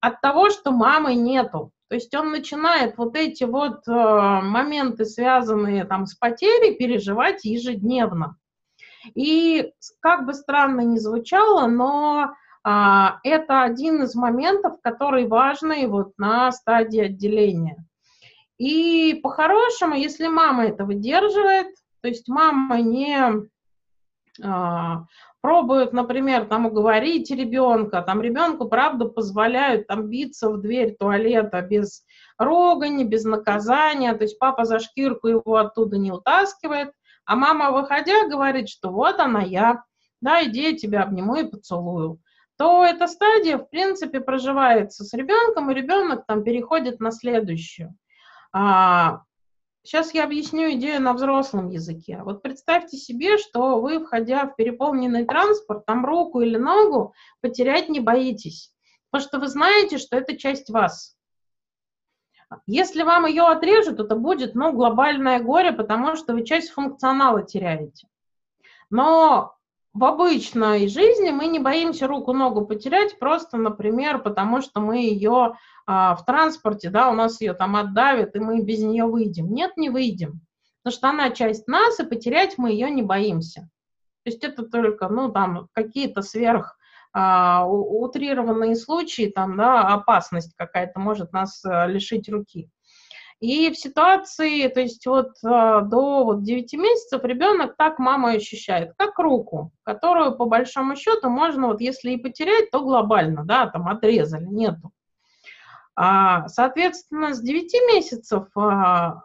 от 0.00 0.22
того, 0.22 0.48
что 0.48 0.70
мамы 0.70 1.14
нету. 1.14 1.70
То 1.88 1.96
есть 1.96 2.14
он 2.14 2.30
начинает 2.30 2.96
вот 2.96 3.14
эти 3.16 3.44
вот 3.44 3.86
э, 3.86 3.92
моменты, 3.92 5.04
связанные 5.04 5.84
там 5.84 6.06
с 6.06 6.14
потерей, 6.14 6.74
переживать 6.74 7.44
ежедневно. 7.44 8.36
И 9.14 9.72
как 10.00 10.24
бы 10.24 10.32
странно 10.32 10.80
ни 10.80 10.96
звучало, 10.96 11.66
но 11.66 12.30
а, 12.62 13.18
это 13.22 13.62
один 13.62 14.02
из 14.02 14.14
моментов, 14.14 14.80
который 14.82 15.26
важный 15.26 15.86
вот 15.86 16.14
на 16.16 16.50
стадии 16.50 17.00
отделения. 17.00 17.84
И 18.56 19.20
по-хорошему, 19.22 19.96
если 19.96 20.28
мама 20.28 20.64
это 20.64 20.86
выдерживает, 20.86 21.68
то 22.04 22.08
есть 22.08 22.28
мама 22.28 22.82
не 22.82 23.48
а, 24.42 25.04
пробует, 25.40 25.94
например, 25.94 26.44
там 26.44 26.66
уговорить 26.66 27.30
ребенка, 27.30 28.02
там 28.02 28.20
ребенку, 28.20 28.68
правда, 28.68 29.06
позволяют 29.06 29.86
там 29.86 30.10
биться 30.10 30.50
в 30.50 30.60
дверь 30.60 30.96
туалета 31.00 31.62
без 31.62 32.04
рогани, 32.36 33.04
без 33.04 33.24
наказания, 33.24 34.12
то 34.12 34.24
есть 34.24 34.38
папа 34.38 34.66
за 34.66 34.80
шкирку 34.80 35.28
его 35.28 35.56
оттуда 35.56 35.96
не 35.96 36.12
утаскивает, 36.12 36.92
а 37.24 37.36
мама, 37.36 37.70
выходя, 37.70 38.28
говорит, 38.28 38.68
что 38.68 38.90
вот 38.90 39.18
она 39.18 39.40
я, 39.40 39.82
да, 40.20 40.44
иди 40.44 40.72
я 40.72 40.76
тебя 40.76 41.04
обниму 41.04 41.36
и 41.36 41.48
поцелую, 41.48 42.20
то 42.58 42.84
эта 42.84 43.06
стадия, 43.06 43.56
в 43.56 43.70
принципе, 43.70 44.20
проживается 44.20 45.04
с 45.04 45.14
ребенком, 45.14 45.70
и 45.70 45.74
ребенок 45.74 46.26
там 46.26 46.44
переходит 46.44 47.00
на 47.00 47.12
следующую. 47.12 47.96
А, 48.52 49.22
сейчас 49.84 50.14
я 50.14 50.24
объясню 50.24 50.72
идею 50.72 51.00
на 51.00 51.12
взрослом 51.12 51.68
языке. 51.68 52.20
Вот 52.24 52.42
представьте 52.42 52.96
себе, 52.96 53.38
что 53.38 53.80
вы, 53.80 54.04
входя 54.04 54.46
в 54.46 54.56
переполненный 54.56 55.26
транспорт, 55.26 55.86
там 55.86 56.04
руку 56.04 56.40
или 56.40 56.56
ногу 56.56 57.14
потерять 57.40 57.88
не 57.88 58.00
боитесь, 58.00 58.72
потому 59.10 59.28
что 59.28 59.38
вы 59.38 59.46
знаете, 59.46 59.98
что 59.98 60.16
это 60.16 60.36
часть 60.36 60.70
вас. 60.70 61.16
Если 62.66 63.02
вам 63.02 63.26
ее 63.26 63.44
отрежут, 63.44 64.00
это 64.00 64.16
будет 64.16 64.54
ну, 64.54 64.72
глобальное 64.72 65.40
горе, 65.40 65.72
потому 65.72 66.16
что 66.16 66.34
вы 66.34 66.44
часть 66.44 66.70
функционала 66.70 67.42
теряете. 67.42 68.08
Но 68.90 69.54
в 69.94 70.04
обычной 70.04 70.88
жизни 70.88 71.30
мы 71.30 71.46
не 71.46 71.60
боимся 71.60 72.08
руку-ногу 72.08 72.66
потерять, 72.66 73.16
просто, 73.20 73.56
например, 73.56 74.18
потому 74.18 74.60
что 74.60 74.80
мы 74.80 74.98
ее 74.98 75.54
а, 75.86 76.16
в 76.16 76.24
транспорте, 76.24 76.90
да, 76.90 77.10
у 77.10 77.14
нас 77.14 77.40
ее 77.40 77.54
там 77.54 77.76
отдавят, 77.76 78.34
и 78.34 78.40
мы 78.40 78.60
без 78.60 78.80
нее 78.82 79.04
выйдем. 79.04 79.52
Нет, 79.52 79.76
не 79.76 79.90
выйдем, 79.90 80.40
потому 80.82 80.98
что 80.98 81.08
она 81.08 81.30
часть 81.30 81.68
нас, 81.68 82.00
и 82.00 82.04
потерять 82.04 82.58
мы 82.58 82.72
ее 82.72 82.90
не 82.90 83.02
боимся. 83.02 83.70
То 84.24 84.30
есть 84.30 84.42
это 84.42 84.64
только, 84.64 85.08
ну, 85.08 85.30
там, 85.30 85.68
какие-то 85.72 86.22
сверх 86.22 86.76
а, 87.12 87.64
утрированные 87.64 88.74
случаи, 88.74 89.30
там, 89.32 89.56
да, 89.56 89.82
опасность 89.94 90.54
какая-то 90.56 90.98
может 90.98 91.32
нас 91.32 91.64
а, 91.64 91.86
лишить 91.86 92.28
руки. 92.28 92.68
И 93.40 93.70
в 93.70 93.76
ситуации, 93.76 94.68
то 94.68 94.80
есть 94.80 95.06
вот 95.06 95.32
а, 95.44 95.82
до 95.82 96.24
вот 96.24 96.42
9 96.42 96.72
месяцев 96.74 97.22
ребенок 97.24 97.76
так 97.76 97.98
маму 97.98 98.28
ощущает, 98.28 98.94
как 98.96 99.18
руку, 99.18 99.72
которую 99.82 100.36
по 100.36 100.46
большому 100.46 100.96
счету 100.96 101.28
можно, 101.28 101.66
вот 101.66 101.80
если 101.80 102.12
и 102.12 102.16
потерять, 102.16 102.70
то 102.70 102.80
глобально, 102.80 103.44
да, 103.44 103.66
там 103.66 103.88
отрезали, 103.88 104.46
нету. 104.46 104.92
А, 105.96 106.48
соответственно, 106.48 107.34
с 107.34 107.40
9 107.40 107.72
месяцев 107.94 108.46
а, 108.56 109.22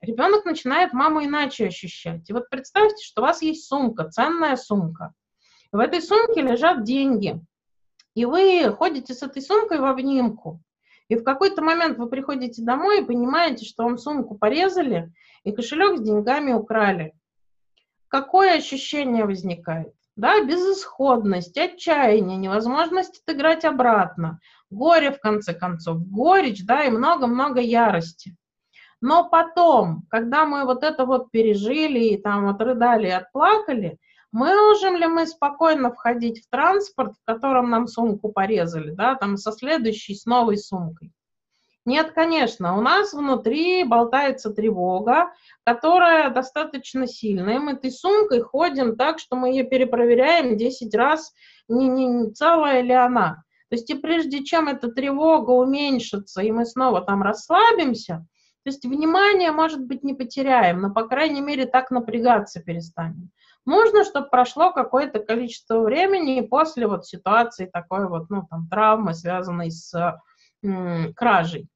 ребенок 0.00 0.44
начинает 0.44 0.92
маму 0.92 1.24
иначе 1.24 1.66
ощущать. 1.66 2.28
И 2.28 2.32
вот 2.32 2.50
представьте, 2.50 3.04
что 3.04 3.22
у 3.22 3.24
вас 3.24 3.40
есть 3.42 3.66
сумка, 3.66 4.08
ценная 4.10 4.56
сумка. 4.56 5.14
В 5.70 5.78
этой 5.78 6.02
сумке 6.02 6.42
лежат 6.42 6.82
деньги. 6.82 7.40
И 8.14 8.26
вы 8.26 8.70
ходите 8.76 9.14
с 9.14 9.22
этой 9.22 9.40
сумкой 9.40 9.78
в 9.78 9.84
обнимку. 9.84 10.60
И 11.08 11.16
в 11.16 11.24
какой-то 11.24 11.62
момент 11.62 11.98
вы 11.98 12.08
приходите 12.08 12.62
домой 12.62 13.00
и 13.00 13.04
понимаете, 13.04 13.64
что 13.64 13.84
вам 13.84 13.98
сумку 13.98 14.36
порезали 14.36 15.12
и 15.44 15.52
кошелек 15.52 15.98
с 15.98 16.02
деньгами 16.02 16.52
украли. 16.52 17.12
Какое 18.08 18.56
ощущение 18.56 19.24
возникает? 19.24 19.94
Да, 20.16 20.44
безысходность, 20.44 21.56
отчаяние, 21.56 22.36
невозможность 22.36 23.22
отыграть 23.22 23.64
обратно, 23.64 24.40
горе, 24.70 25.10
в 25.10 25.20
конце 25.20 25.54
концов, 25.54 26.06
горечь, 26.06 26.64
да, 26.66 26.84
и 26.84 26.90
много-много 26.90 27.60
ярости. 27.60 28.36
Но 29.00 29.28
потом, 29.28 30.04
когда 30.10 30.44
мы 30.44 30.64
вот 30.64 30.84
это 30.84 31.06
вот 31.06 31.30
пережили 31.30 32.00
и 32.00 32.18
там 32.20 32.46
отрыдали 32.46 33.08
и 33.08 33.10
отплакали– 33.10 33.98
Можем 34.32 34.96
ли 34.96 35.06
мы 35.06 35.26
спокойно 35.26 35.92
входить 35.92 36.42
в 36.42 36.48
транспорт, 36.48 37.12
в 37.20 37.24
котором 37.24 37.68
нам 37.68 37.86
сумку 37.86 38.32
порезали, 38.32 38.90
да, 38.90 39.14
там 39.14 39.36
со 39.36 39.52
следующей, 39.52 40.14
с 40.14 40.24
новой 40.24 40.56
сумкой? 40.56 41.12
Нет, 41.84 42.12
конечно, 42.12 42.78
у 42.78 42.80
нас 42.80 43.12
внутри 43.12 43.84
болтается 43.84 44.50
тревога, 44.50 45.32
которая 45.64 46.30
достаточно 46.30 47.06
сильная. 47.06 47.58
Мы 47.58 47.72
этой 47.72 47.90
сумкой 47.90 48.40
ходим 48.40 48.96
так, 48.96 49.18
что 49.18 49.36
мы 49.36 49.50
ее 49.50 49.64
перепроверяем 49.64 50.56
10 50.56 50.94
раз, 50.94 51.32
не, 51.68 51.88
не, 51.88 52.06
не 52.06 52.30
целая 52.30 52.82
ли 52.82 52.92
она. 52.92 53.42
То 53.68 53.76
есть 53.76 53.90
и 53.90 53.94
прежде 53.94 54.44
чем 54.44 54.68
эта 54.68 54.88
тревога 54.92 55.50
уменьшится, 55.50 56.40
и 56.42 56.52
мы 56.52 56.66
снова 56.66 57.00
там 57.00 57.22
расслабимся, 57.22 58.26
то 58.64 58.70
есть 58.70 58.84
внимание, 58.84 59.50
может 59.50 59.84
быть, 59.84 60.04
не 60.04 60.14
потеряем, 60.14 60.82
но, 60.82 60.92
по 60.92 61.08
крайней 61.08 61.40
мере, 61.40 61.66
так 61.66 61.90
напрягаться 61.90 62.60
перестанем. 62.60 63.30
Нужно, 63.64 64.04
чтобы 64.04 64.28
прошло 64.28 64.72
какое-то 64.72 65.20
количество 65.20 65.80
времени 65.80 66.40
после 66.40 66.86
вот 66.86 67.06
ситуации 67.06 67.66
такой 67.66 68.08
вот, 68.08 68.28
ну, 68.28 68.46
там, 68.50 68.68
травмы, 68.68 69.14
связанной 69.14 69.70
с 69.70 70.20
м, 70.64 71.14
кражей. 71.14 71.68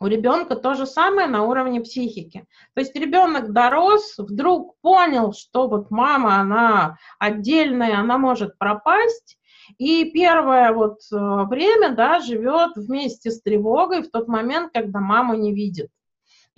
У 0.00 0.06
ребенка 0.06 0.54
то 0.54 0.74
же 0.74 0.86
самое 0.86 1.26
на 1.26 1.42
уровне 1.42 1.80
психики. 1.80 2.46
То 2.74 2.80
есть 2.80 2.94
ребенок 2.94 3.52
дорос, 3.52 4.14
вдруг 4.16 4.76
понял, 4.80 5.32
что 5.32 5.68
вот 5.68 5.90
мама, 5.90 6.36
она 6.36 6.98
отдельная, 7.18 7.98
она 7.98 8.16
может 8.16 8.56
пропасть, 8.58 9.38
и 9.76 10.10
первое 10.12 10.72
вот 10.72 11.00
э, 11.12 11.16
время, 11.16 11.90
да, 11.90 12.20
живет 12.20 12.76
вместе 12.76 13.32
с 13.32 13.42
тревогой 13.42 14.02
в 14.02 14.10
тот 14.10 14.28
момент, 14.28 14.70
когда 14.72 15.00
мама 15.00 15.36
не 15.36 15.52
видит. 15.52 15.90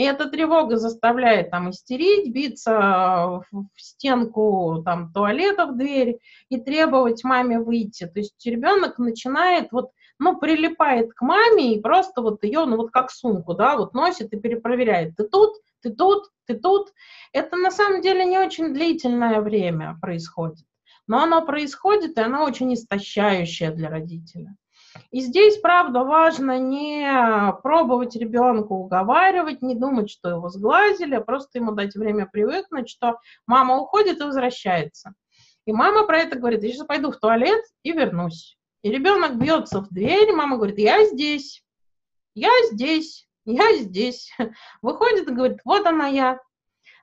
И 0.00 0.02
эта 0.02 0.30
тревога 0.30 0.78
заставляет 0.78 1.50
там 1.50 1.68
истерить, 1.68 2.32
биться 2.32 3.42
в 3.52 3.68
стенку 3.76 4.80
там, 4.82 5.12
туалета 5.12 5.66
в 5.66 5.76
дверь 5.76 6.20
и 6.48 6.58
требовать 6.58 7.22
маме 7.22 7.60
выйти. 7.60 8.06
То 8.06 8.20
есть 8.20 8.46
ребенок 8.46 8.96
начинает 8.96 9.72
вот 9.72 9.90
ну, 10.18 10.38
прилипает 10.38 11.12
к 11.12 11.20
маме 11.20 11.74
и 11.74 11.80
просто 11.82 12.22
вот 12.22 12.42
ее, 12.44 12.64
ну, 12.64 12.78
вот 12.78 12.90
как 12.90 13.10
сумку, 13.10 13.52
да, 13.52 13.76
вот 13.76 13.92
носит 13.92 14.32
и 14.32 14.40
перепроверяет. 14.40 15.16
Ты 15.16 15.24
тут, 15.24 15.56
ты 15.82 15.90
тут, 15.90 16.30
ты 16.46 16.54
тут. 16.54 16.94
Это 17.34 17.58
на 17.58 17.70
самом 17.70 18.00
деле 18.00 18.24
не 18.24 18.38
очень 18.38 18.72
длительное 18.72 19.42
время 19.42 19.98
происходит. 20.00 20.64
Но 21.08 21.22
оно 21.22 21.44
происходит, 21.44 22.16
и 22.16 22.22
оно 22.22 22.44
очень 22.44 22.72
истощающее 22.72 23.70
для 23.70 23.90
родителя. 23.90 24.56
И 25.10 25.20
здесь, 25.20 25.58
правда, 25.58 26.04
важно 26.04 26.58
не 26.58 27.52
пробовать 27.62 28.16
ребенка 28.16 28.72
уговаривать, 28.72 29.62
не 29.62 29.74
думать, 29.74 30.10
что 30.10 30.30
его 30.30 30.48
сглазили, 30.48 31.14
а 31.14 31.20
просто 31.20 31.58
ему 31.58 31.72
дать 31.72 31.94
время 31.94 32.26
привыкнуть, 32.26 32.88
что 32.88 33.18
мама 33.46 33.76
уходит 33.78 34.20
и 34.20 34.24
возвращается. 34.24 35.14
И 35.66 35.72
мама 35.72 36.06
про 36.06 36.18
это 36.18 36.38
говорит, 36.38 36.62
я 36.62 36.70
сейчас 36.70 36.86
пойду 36.86 37.10
в 37.10 37.16
туалет 37.16 37.62
и 37.82 37.92
вернусь. 37.92 38.56
И 38.82 38.90
ребенок 38.90 39.36
бьется 39.36 39.80
в 39.80 39.88
дверь, 39.90 40.32
мама 40.32 40.56
говорит, 40.56 40.78
я 40.78 41.04
здесь, 41.06 41.62
я 42.34 42.50
здесь, 42.70 43.28
я 43.44 43.76
здесь. 43.76 44.32
Выходит 44.82 45.28
и 45.28 45.32
говорит, 45.32 45.58
вот 45.64 45.86
она 45.86 46.06
я. 46.06 46.40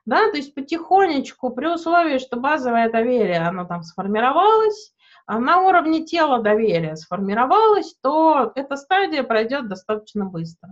Да, 0.04 0.30
то 0.30 0.38
есть 0.38 0.54
потихонечку, 0.54 1.50
при 1.50 1.66
условии, 1.66 2.18
что 2.18 2.38
базовое 2.38 2.90
доверие, 2.90 3.46
оно 3.46 3.66
там 3.66 3.82
сформировалось, 3.82 4.94
на 5.28 5.60
уровне 5.60 6.04
тела 6.04 6.42
доверие 6.42 6.96
сформировалось, 6.96 7.94
то 8.02 8.50
эта 8.54 8.76
стадия 8.76 9.22
пройдет 9.22 9.68
достаточно 9.68 10.24
быстро. 10.24 10.70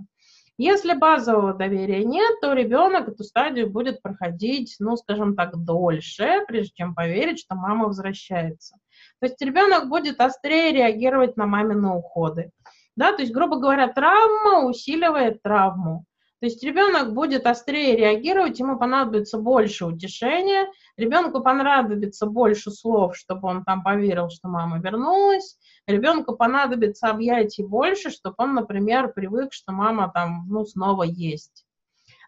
Если 0.59 0.95
базового 0.95 1.53
доверия 1.53 2.03
нет, 2.03 2.41
то 2.41 2.55
ребенок 2.55 3.09
эту 3.09 3.23
стадию 3.25 3.71
будет 3.71 4.01
проходить, 4.01 4.77
ну, 4.79 4.97
скажем 4.97 5.37
так, 5.37 5.55
дольше, 5.55 6.45
прежде 6.49 6.73
чем 6.75 6.95
поверить, 6.95 7.41
что 7.41 7.55
мама 7.55 7.89
возвращается. 7.89 8.77
То 9.21 9.27
есть 9.27 9.41
ребенок 9.43 9.91
будет 9.91 10.19
острее 10.19 10.73
реагировать 10.73 11.37
на 11.37 11.45
мамины 11.45 11.91
уходы. 11.91 12.53
Да, 12.97 13.13
то 13.13 13.21
есть, 13.21 13.35
грубо 13.35 13.57
говоря, 13.59 13.89
травма 13.89 14.67
усиливает 14.67 15.43
травму. 15.43 16.07
То 16.41 16.47
есть 16.47 16.63
ребенок 16.63 17.15
будет 17.15 17.47
острее 17.47 17.97
реагировать, 17.97 18.59
ему 18.59 18.79
понадобится 18.79 19.39
больше 19.39 19.87
утешения, 19.87 20.71
ребенку 20.99 21.43
понадобится 21.43 22.27
больше 22.27 22.71
слов, 22.71 23.17
чтобы 23.17 23.49
он 23.49 23.65
там 23.65 23.83
поверил, 23.83 24.29
что 24.29 24.49
мама 24.49 24.79
вернулась, 24.79 25.59
ребенку 25.87 26.37
понадобится 26.37 27.09
объятий 27.09 27.63
больше, 27.63 28.11
чтобы 28.11 28.35
он, 28.39 28.55
например, 28.55 29.15
привык, 29.15 29.55
что 29.55 29.73
мама 29.73 30.11
там, 30.13 30.47
ну, 30.49 30.67
снова 30.67 31.05
есть. 31.05 31.65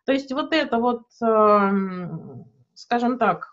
То 0.06 0.12
есть 0.12 0.32
вот 0.32 0.54
это 0.54 0.78
вот, 0.78 1.02
эм, 1.20 2.46
скажем 2.72 3.18
так, 3.18 3.52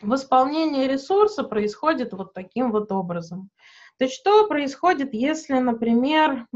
восполнение 0.00 0.86
ресурса 0.86 1.42
происходит 1.42 2.12
вот 2.12 2.34
таким 2.34 2.70
вот 2.70 2.92
образом. 2.92 3.50
То 3.98 4.04
есть 4.04 4.16
что 4.16 4.46
происходит, 4.46 5.12
если, 5.12 5.58
например, 5.58 6.46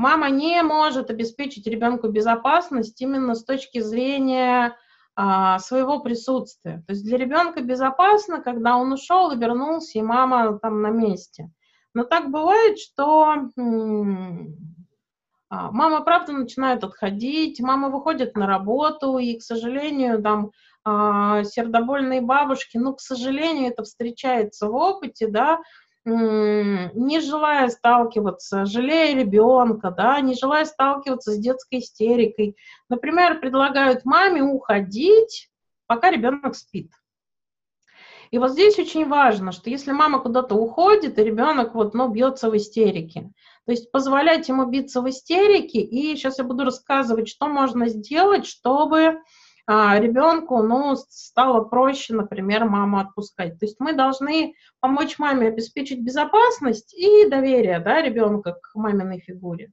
мама 0.00 0.30
не 0.30 0.62
может 0.62 1.10
обеспечить 1.10 1.66
ребенку 1.66 2.08
безопасность 2.08 2.98
именно 3.02 3.34
с 3.34 3.44
точки 3.44 3.80
зрения 3.80 4.74
а, 5.14 5.58
своего 5.58 6.00
присутствия. 6.00 6.82
То 6.86 6.94
есть 6.94 7.04
для 7.04 7.18
ребенка 7.18 7.60
безопасно, 7.60 8.40
когда 8.40 8.78
он 8.78 8.92
ушел 8.92 9.30
и 9.30 9.36
вернулся, 9.36 9.98
и 9.98 10.02
мама 10.02 10.58
там 10.58 10.80
на 10.80 10.88
месте. 10.88 11.50
Но 11.92 12.04
так 12.04 12.30
бывает, 12.30 12.78
что 12.78 13.26
а, 15.50 15.70
мама, 15.70 16.00
правда, 16.00 16.32
начинает 16.32 16.82
отходить, 16.82 17.60
мама 17.60 17.90
выходит 17.90 18.36
на 18.36 18.46
работу, 18.46 19.18
и, 19.18 19.36
к 19.36 19.42
сожалению, 19.42 20.22
там 20.22 20.52
а, 20.82 21.44
сердобольные 21.44 22.22
бабушки, 22.22 22.78
ну, 22.78 22.94
к 22.94 23.00
сожалению, 23.02 23.68
это 23.68 23.82
встречается 23.82 24.68
в 24.68 24.74
опыте, 24.74 25.28
да, 25.28 25.60
не 26.10 27.20
желая 27.20 27.68
сталкиваться, 27.68 28.64
жалея 28.64 29.16
ребенка, 29.16 29.90
да, 29.90 30.20
не 30.20 30.34
желая 30.34 30.64
сталкиваться 30.64 31.32
с 31.32 31.38
детской 31.38 31.78
истерикой. 31.78 32.56
Например, 32.88 33.40
предлагают 33.40 34.04
маме 34.04 34.42
уходить, 34.42 35.50
пока 35.86 36.10
ребенок 36.10 36.54
спит. 36.56 36.90
И 38.30 38.38
вот 38.38 38.52
здесь 38.52 38.78
очень 38.78 39.08
важно, 39.08 39.50
что 39.50 39.70
если 39.70 39.90
мама 39.90 40.20
куда-то 40.20 40.54
уходит, 40.54 41.18
и 41.18 41.24
ребенок 41.24 41.74
вот, 41.74 41.94
ну, 41.94 42.08
бьется 42.08 42.48
в 42.48 42.56
истерике, 42.56 43.32
то 43.66 43.72
есть 43.72 43.90
позволять 43.90 44.48
ему 44.48 44.66
биться 44.66 45.02
в 45.02 45.08
истерике, 45.08 45.80
и 45.80 46.14
сейчас 46.16 46.38
я 46.38 46.44
буду 46.44 46.64
рассказывать, 46.64 47.28
что 47.28 47.48
можно 47.48 47.88
сделать, 47.88 48.46
чтобы 48.46 49.20
ребенку 49.70 50.62
ну, 50.62 50.96
стало 50.96 51.62
проще, 51.62 52.14
например, 52.14 52.64
маму 52.64 52.98
отпускать. 52.98 53.58
То 53.60 53.66
есть 53.66 53.76
мы 53.78 53.92
должны 53.92 54.54
помочь 54.80 55.18
маме 55.18 55.46
обеспечить 55.46 56.02
безопасность 56.02 56.92
и 56.92 57.28
доверие 57.28 57.78
да, 57.78 58.02
ребенка 58.02 58.54
к 58.54 58.74
маминой 58.74 59.20
фигуре. 59.20 59.70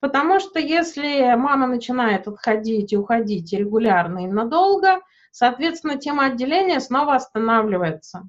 Потому 0.00 0.40
что 0.40 0.58
если 0.58 1.32
мама 1.36 1.66
начинает 1.66 2.26
отходить 2.26 2.92
и 2.92 2.96
уходить 2.96 3.52
регулярно 3.52 4.24
и 4.24 4.26
надолго, 4.26 5.00
соответственно, 5.30 5.96
тема 5.96 6.26
отделения 6.26 6.80
снова 6.80 7.14
останавливается. 7.14 8.28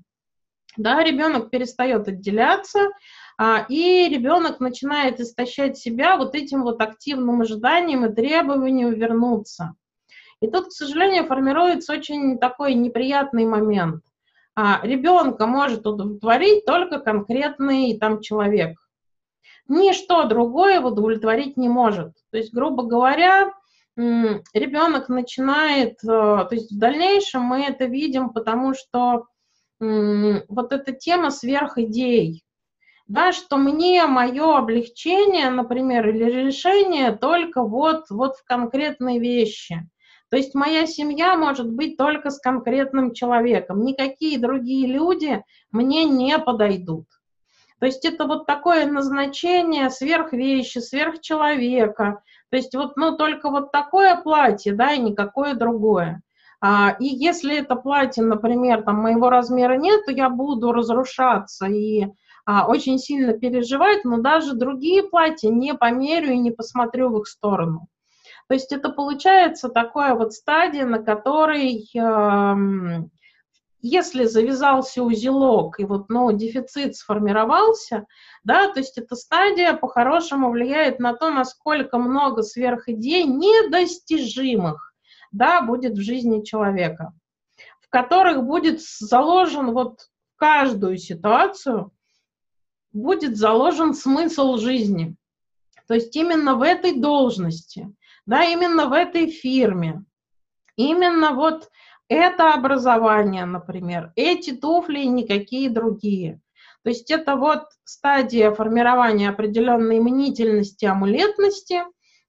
Да, 0.78 1.04
ребенок 1.04 1.50
перестает 1.50 2.08
отделяться, 2.08 2.92
а, 3.38 3.66
и 3.70 4.08
ребенок 4.08 4.60
начинает 4.60 5.20
истощать 5.20 5.78
себя 5.78 6.16
вот 6.16 6.36
этим 6.36 6.62
вот 6.62 6.80
активным 6.82 7.42
ожиданием 7.42 8.06
и 8.06 8.14
требованием 8.14 8.94
вернуться. 8.94 9.76
И 10.42 10.48
тут, 10.48 10.68
к 10.68 10.72
сожалению, 10.72 11.26
формируется 11.26 11.94
очень 11.94 12.38
такой 12.38 12.74
неприятный 12.74 13.46
момент. 13.46 14.04
А, 14.56 14.80
ребенка 14.84 15.48
может 15.48 15.86
удовлетворить 15.86 16.66
только 16.66 17.00
конкретный 17.00 17.98
там 17.98 18.22
человек. 18.22 18.78
Ничто 19.68 20.26
другое 20.26 20.76
его 20.76 20.90
удовлетворить 20.90 21.58
не 21.58 21.70
может. 21.70 22.14
То 22.32 22.38
есть, 22.38 22.54
грубо 22.54 22.84
говоря, 22.84 23.52
ребенок 23.98 25.10
начинает, 25.10 26.04
э, 26.04 26.08
то 26.08 26.50
есть 26.52 26.72
в 26.72 26.78
дальнейшем 26.78 27.42
мы 27.42 27.64
это 27.64 27.86
видим, 27.86 28.30
потому 28.30 28.74
что 28.74 29.26
вот 29.80 30.72
эта 30.72 30.94
тема 30.94 31.32
сверхидей, 31.32 32.46
да, 33.08 33.34
что 33.34 33.58
мне 33.58 34.06
мое 34.06 34.58
облегчение, 34.58 35.50
например, 35.50 36.08
или 36.10 36.24
решение 36.46 37.12
только 37.12 37.62
вот, 37.62 38.10
вот 38.10 38.38
в 38.38 38.46
конкретной 38.46 39.20
вещи. 39.20 39.88
То 40.36 40.40
есть 40.40 40.54
моя 40.54 40.86
семья 40.86 41.38
может 41.38 41.72
быть 41.72 41.96
только 41.96 42.30
с 42.30 42.42
конкретным 42.42 43.14
человеком. 43.14 43.86
Никакие 43.86 44.38
другие 44.38 44.86
люди 44.86 45.42
мне 45.72 46.04
не 46.04 46.38
подойдут. 46.38 47.06
То 47.80 47.86
есть 47.86 48.04
это 48.04 48.26
вот 48.26 48.46
такое 48.46 48.86
назначение 48.86 49.90
сверхвещи, 49.90 50.80
сверхчеловека. 50.80 52.22
То 52.50 52.58
есть 52.58 52.76
вот, 52.76 52.98
ну, 52.98 53.16
только 53.16 53.50
вот 53.50 53.72
такое 53.72 54.18
платье, 54.22 54.74
да, 54.74 54.92
и 54.92 55.00
никакое 55.00 55.54
другое. 55.54 56.22
А, 56.60 56.98
и 57.00 57.06
если 57.06 57.58
это 57.58 57.78
платье, 57.78 58.22
например, 58.22 58.84
там 58.84 58.98
моего 58.98 59.30
размера 59.30 59.78
нет, 59.78 60.04
то 60.06 60.12
я 60.12 60.30
буду 60.30 60.74
разрушаться 60.74 61.68
и 61.68 62.08
а, 62.46 62.68
очень 62.68 63.00
сильно 63.00 63.32
переживать, 63.32 64.04
но 64.04 64.18
даже 64.18 64.54
другие 64.54 65.04
платья 65.04 65.48
не 65.48 65.76
померю 65.76 66.34
и 66.34 66.38
не 66.38 66.52
посмотрю 66.52 67.08
в 67.08 67.22
их 67.22 67.28
сторону. 67.28 67.88
То 68.48 68.54
есть 68.54 68.72
это 68.72 68.90
получается 68.90 69.70
такая 69.70 70.14
вот 70.14 70.34
стадия, 70.34 70.86
на 70.86 71.00
которой, 71.02 71.90
э, 71.96 73.04
если 73.82 74.26
завязался 74.26 75.02
узелок 75.02 75.80
и 75.80 75.86
вот, 75.86 76.10
ну, 76.10 76.32
дефицит 76.32 76.96
сформировался, 76.96 78.06
да, 78.44 78.72
то 78.72 78.80
есть 78.80 79.00
эта 79.00 79.16
стадия 79.16 79.74
по-хорошему 79.74 80.52
влияет 80.52 81.00
на 81.00 81.16
то, 81.16 81.32
насколько 81.32 81.98
много 81.98 82.44
сверхидей 82.44 83.24
недостижимых, 83.24 84.94
да, 85.32 85.62
будет 85.62 85.94
в 85.94 86.02
жизни 86.02 86.44
человека, 86.44 87.14
в 87.82 87.90
которых 87.90 88.44
будет 88.44 88.80
заложен 88.80 89.72
вот 89.72 90.02
каждую 90.36 90.98
ситуацию 90.98 91.92
будет 92.94 93.38
заложен 93.38 93.96
смысл 93.96 94.58
жизни. 94.58 95.16
То 95.88 95.96
есть 95.96 96.16
именно 96.16 96.56
в 96.56 96.62
этой 96.62 97.00
должности– 97.00 97.92
да, 98.26 98.44
именно 98.44 98.88
в 98.88 98.94
этой 98.94 99.30
фирме, 99.30 100.04
именно 100.76 101.32
вот 101.32 101.70
это 102.08 102.54
образование, 102.54 103.46
например, 103.46 104.12
эти 104.16 104.52
туфли 104.52 105.00
и 105.00 105.08
никакие 105.08 105.70
другие. 105.70 106.42
То 106.84 106.90
есть 106.90 107.10
это 107.10 107.36
вот 107.36 107.64
стадия 107.84 108.52
формирования 108.52 109.30
определенной 109.30 110.00
мнительности, 110.00 110.86
амулетности, 110.86 111.84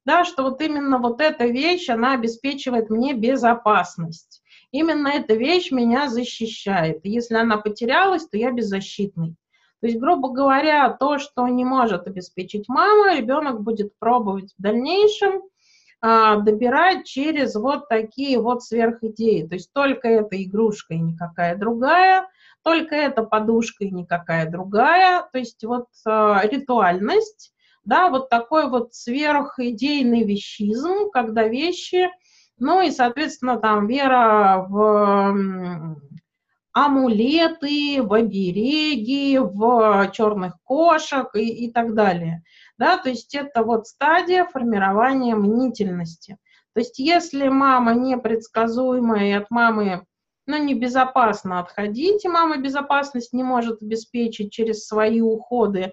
да, 0.06 0.24
что 0.24 0.44
вот 0.44 0.62
именно 0.62 0.98
вот 0.98 1.20
эта 1.20 1.46
вещь, 1.46 1.88
она 1.90 2.14
обеспечивает 2.14 2.88
мне 2.88 3.12
безопасность. 3.12 4.42
Именно 4.70 5.08
эта 5.08 5.34
вещь 5.34 5.72
меня 5.72 6.08
защищает. 6.08 7.00
И 7.04 7.10
если 7.10 7.34
она 7.34 7.58
потерялась, 7.58 8.26
то 8.26 8.38
я 8.38 8.50
беззащитный. 8.50 9.36
То 9.80 9.88
есть, 9.88 9.98
грубо 9.98 10.30
говоря, 10.30 10.88
то, 10.90 11.18
что 11.18 11.46
не 11.48 11.64
может 11.64 12.06
обеспечить 12.06 12.66
мама, 12.68 13.14
ребенок 13.14 13.62
будет 13.62 13.92
пробовать 13.98 14.54
в 14.56 14.62
дальнейшем– 14.62 15.42
добирать 16.06 17.04
через 17.04 17.54
вот 17.56 17.88
такие 17.88 18.38
вот 18.40 18.62
сверхидеи. 18.62 19.46
То 19.46 19.54
есть 19.54 19.72
только 19.72 20.08
эта 20.08 20.42
игрушка 20.42 20.94
и 20.94 20.98
никакая 20.98 21.56
другая, 21.56 22.28
только 22.62 22.94
эта 22.94 23.22
подушка 23.22 23.84
и 23.84 23.90
никакая 23.90 24.48
другая. 24.48 25.28
То 25.32 25.38
есть 25.38 25.64
вот 25.64 25.86
а, 26.04 26.46
ритуальность, 26.46 27.52
да, 27.84 28.08
вот 28.08 28.28
такой 28.28 28.68
вот 28.68 28.94
сверхидейный 28.94 30.24
вещизм, 30.24 31.10
когда 31.12 31.48
вещи, 31.48 32.08
ну 32.58 32.80
и, 32.80 32.90
соответственно, 32.90 33.58
там 33.58 33.86
вера 33.86 34.64
в 34.68 35.96
амулеты, 36.72 38.02
в 38.02 38.12
обереги, 38.12 39.38
в 39.38 40.10
черных 40.12 40.54
кошек 40.62 41.34
и, 41.34 41.66
и 41.66 41.72
так 41.72 41.94
далее 41.94 42.42
да, 42.78 42.98
то 42.98 43.08
есть 43.08 43.34
это 43.34 43.62
вот 43.62 43.86
стадия 43.86 44.44
формирования 44.44 45.34
мнительности. 45.34 46.38
То 46.74 46.80
есть 46.80 46.98
если 46.98 47.48
мама 47.48 47.94
непредсказуемая 47.94 49.28
и 49.28 49.32
от 49.32 49.50
мамы 49.50 50.04
ну, 50.46 50.62
небезопасно 50.62 51.58
отходить, 51.58 52.24
и 52.24 52.28
мама 52.28 52.58
безопасность 52.58 53.32
не 53.32 53.42
может 53.42 53.82
обеспечить 53.82 54.52
через 54.52 54.86
свои 54.86 55.20
уходы 55.20 55.92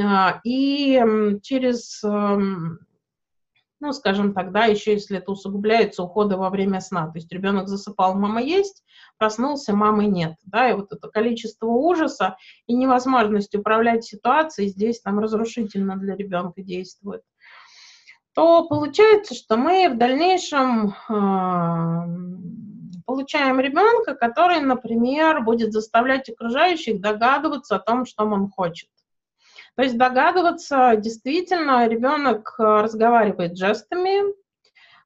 а, 0.00 0.40
и 0.42 1.00
через 1.42 2.02
эм, 2.02 2.80
ну, 3.82 3.92
скажем 3.92 4.32
так, 4.32 4.52
да, 4.52 4.66
еще 4.66 4.92
если 4.92 5.18
это 5.18 5.32
усугубляется 5.32 6.04
уходы 6.04 6.36
во 6.36 6.50
время 6.50 6.80
сна. 6.80 7.08
То 7.08 7.18
есть 7.18 7.32
ребенок 7.32 7.66
засыпал, 7.66 8.14
мама 8.14 8.40
есть, 8.40 8.84
проснулся, 9.18 9.74
мамы 9.74 10.06
нет. 10.06 10.36
Да, 10.44 10.70
и 10.70 10.74
вот 10.74 10.92
это 10.92 11.08
количество 11.08 11.66
ужаса 11.66 12.36
и 12.68 12.74
невозможность 12.74 13.56
управлять 13.56 14.04
ситуацией 14.04 14.68
здесь 14.68 15.00
там 15.00 15.18
разрушительно 15.18 15.96
для 15.96 16.14
ребенка 16.14 16.62
действует 16.62 17.22
то 18.34 18.66
получается, 18.66 19.34
что 19.34 19.58
мы 19.58 19.90
в 19.90 19.98
дальнейшем 19.98 20.88
э, 20.88 20.92
получаем 23.04 23.60
ребенка, 23.60 24.14
который, 24.14 24.60
например, 24.60 25.42
будет 25.42 25.72
заставлять 25.72 26.30
окружающих 26.30 26.98
догадываться 26.98 27.76
о 27.76 27.78
том, 27.78 28.06
что 28.06 28.24
он 28.24 28.48
хочет. 28.48 28.88
То 29.74 29.82
есть 29.82 29.96
догадываться, 29.96 30.96
действительно, 30.96 31.88
ребенок 31.88 32.54
э, 32.58 32.62
разговаривает 32.62 33.56
жестами, 33.56 34.34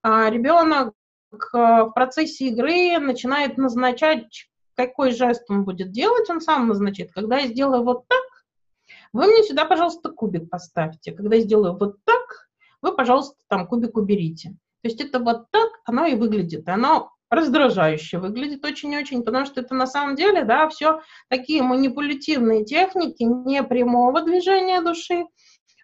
а 0.03 0.29
ребенок 0.29 0.95
э, 1.33 1.37
в 1.53 1.91
процессе 1.95 2.49
игры 2.49 2.99
начинает 2.99 3.59
назначать, 3.59 4.49
какой 4.75 5.13
жест 5.13 5.45
он 5.49 5.65
будет 5.65 5.93
делать, 5.93 6.29
он 6.29 6.41
сам 6.41 6.69
назначит. 6.69 7.13
Когда 7.13 7.39
я 7.39 7.47
сделаю 7.47 7.85
вот 7.85 8.09
так, 8.09 8.25
вы 9.13 9.27
мне 9.27 9.43
сюда, 9.45 9.65
пожалуйста, 9.65 10.11
кубик 10.11 10.51
поставьте. 10.51 11.13
Когда 11.13 11.37
я 11.37 11.43
сделаю 11.43 11.77
вот 11.79 12.05
так, 12.05 12.49
вы, 12.83 12.95
пожалуйста, 12.95 13.37
там 13.49 13.67
кубик 13.67 13.97
уберите. 13.97 14.51
То 14.83 14.89
есть 14.89 15.01
это 15.01 15.21
вот 15.21 15.51
так 15.51 15.71
оно 15.85 16.07
и 16.07 16.17
выглядит. 16.17 16.69
Оно 16.69 17.13
раздражающе 17.31 18.19
выглядит 18.19 18.65
очень-очень, 18.65 19.23
потому 19.23 19.47
что 19.47 19.61
это 19.61 19.75
на 19.75 19.87
самом 19.87 20.17
деле, 20.17 20.45
да, 20.45 20.69
все 20.69 21.01
такие 21.29 21.63
манипулятивные 21.63 22.65
техники 22.65 23.23
не 23.23 23.63
прямого 23.63 24.23
движения 24.23 24.81
души, 24.81 25.25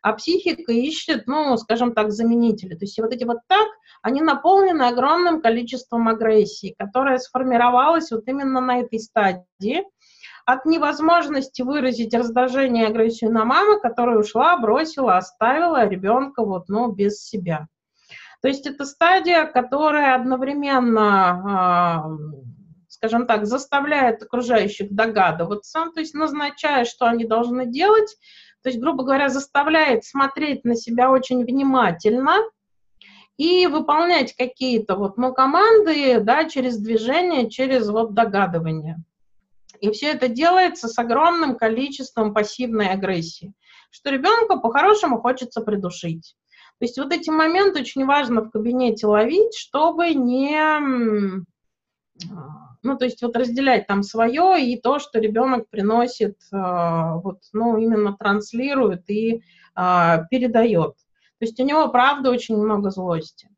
а 0.02 0.14
психика 0.14 0.72
ищет, 0.72 1.26
ну, 1.26 1.56
скажем 1.56 1.94
так, 1.94 2.10
заменители. 2.10 2.74
То 2.74 2.84
есть 2.84 2.98
вот 2.98 3.12
эти 3.12 3.24
вот 3.24 3.38
так, 3.48 3.68
они 4.02 4.20
наполнены 4.20 4.82
огромным 4.82 5.40
количеством 5.40 6.08
агрессии, 6.08 6.74
которая 6.76 7.18
сформировалась 7.18 8.10
вот 8.10 8.26
именно 8.26 8.60
на 8.60 8.80
этой 8.80 8.98
стадии, 8.98 9.84
от 10.44 10.66
невозможности 10.66 11.62
выразить 11.62 12.12
раздражение 12.14 12.84
и 12.84 12.88
агрессию 12.88 13.30
на 13.30 13.44
маму, 13.44 13.78
которая 13.78 14.18
ушла, 14.18 14.56
бросила, 14.58 15.16
оставила 15.16 15.86
ребенка 15.86 16.44
вот, 16.44 16.68
ну, 16.68 16.90
без 16.90 17.24
себя. 17.24 17.68
То 18.42 18.48
есть 18.48 18.66
это 18.66 18.84
стадия, 18.84 19.44
которая 19.46 20.16
одновременно, 20.16 21.30
а, 21.46 22.10
скажем 22.88 23.28
так, 23.28 23.46
заставляет 23.46 24.20
окружающих 24.20 24.92
догадываться, 24.92 25.86
то 25.94 26.00
есть 26.00 26.14
назначая, 26.14 26.84
что 26.84 27.06
они 27.06 27.24
должны 27.24 27.66
делать, 27.66 28.16
то 28.62 28.68
есть, 28.68 28.80
грубо 28.80 29.04
говоря, 29.04 29.28
заставляет 29.28 30.04
смотреть 30.04 30.64
на 30.64 30.74
себя 30.74 31.10
очень 31.12 31.44
внимательно 31.44 32.38
и 33.36 33.68
выполнять 33.68 34.34
какие-то 34.34 34.96
вот, 34.96 35.16
ну, 35.18 35.32
команды, 35.32 36.20
да, 36.20 36.48
через 36.48 36.78
движение, 36.78 37.48
через 37.48 37.88
вот 37.88 38.14
догадывание. 38.14 38.96
И 39.80 39.90
все 39.92 40.08
это 40.08 40.26
делается 40.26 40.88
с 40.88 40.98
огромным 40.98 41.56
количеством 41.56 42.34
пассивной 42.34 42.88
агрессии, 42.88 43.52
что 43.90 44.10
ребенка 44.10 44.56
по-хорошему 44.56 45.20
хочется 45.20 45.60
придушить. 45.60 46.34
То 46.82 46.86
есть 46.86 46.98
вот 46.98 47.12
эти 47.12 47.30
моменты 47.30 47.82
очень 47.82 48.04
важно 48.06 48.40
в 48.40 48.50
кабинете 48.50 49.06
ловить, 49.06 49.56
чтобы 49.56 50.14
не, 50.14 50.58
ну, 52.82 52.98
то 52.98 53.04
есть 53.04 53.22
вот 53.22 53.36
разделять 53.36 53.86
там 53.86 54.02
свое 54.02 54.60
и 54.60 54.80
то, 54.80 54.98
что 54.98 55.20
ребенок 55.20 55.70
приносит, 55.70 56.38
а, 56.52 57.18
вот, 57.18 57.38
ну, 57.52 57.76
именно 57.76 58.16
транслирует 58.16 59.08
и 59.08 59.44
а, 59.76 60.24
передает. 60.28 60.94
То 61.38 61.46
есть 61.46 61.60
у 61.60 61.64
него, 61.64 61.86
правда, 61.86 62.32
очень 62.32 62.56
много 62.56 62.90
злости. 62.90 63.48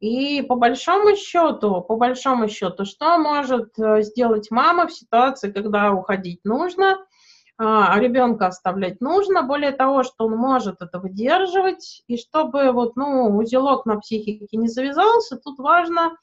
И 0.00 0.42
по 0.42 0.56
большому 0.56 1.14
счету, 1.14 1.82
по 1.82 1.94
большому 1.94 2.48
счету, 2.48 2.84
что 2.84 3.16
может 3.18 3.78
э, 3.78 4.02
сделать 4.02 4.50
мама 4.50 4.88
в 4.88 4.92
ситуации, 4.92 5.52
когда 5.52 5.92
уходить 5.92 6.40
нужно– 6.42 6.98
ребенка 7.58 8.48
оставлять 8.48 9.00
нужно, 9.00 9.42
более 9.42 9.72
того, 9.72 10.02
что 10.02 10.26
он 10.26 10.36
может 10.36 10.82
это 10.82 10.98
выдерживать, 10.98 12.02
и 12.06 12.16
чтобы 12.18 12.70
вот, 12.72 12.96
ну, 12.96 13.36
узелок 13.36 13.86
на 13.86 13.98
психике 13.98 14.56
не 14.56 14.68
завязался, 14.68 15.36
тут 15.36 15.58
важно 15.58 16.16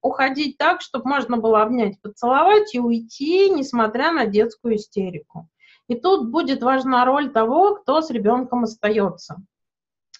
уходить 0.00 0.58
так, 0.58 0.80
чтобы 0.80 1.08
можно 1.08 1.36
было 1.36 1.62
обнять, 1.62 2.00
поцеловать 2.00 2.74
и 2.74 2.80
уйти, 2.80 3.50
несмотря 3.50 4.12
на 4.12 4.26
детскую 4.26 4.76
истерику. 4.76 5.48
И 5.88 5.94
тут 5.94 6.30
будет 6.30 6.62
важна 6.62 7.04
роль 7.04 7.30
того, 7.30 7.74
кто 7.76 8.00
с 8.00 8.10
ребенком 8.10 8.64
остается. 8.64 9.42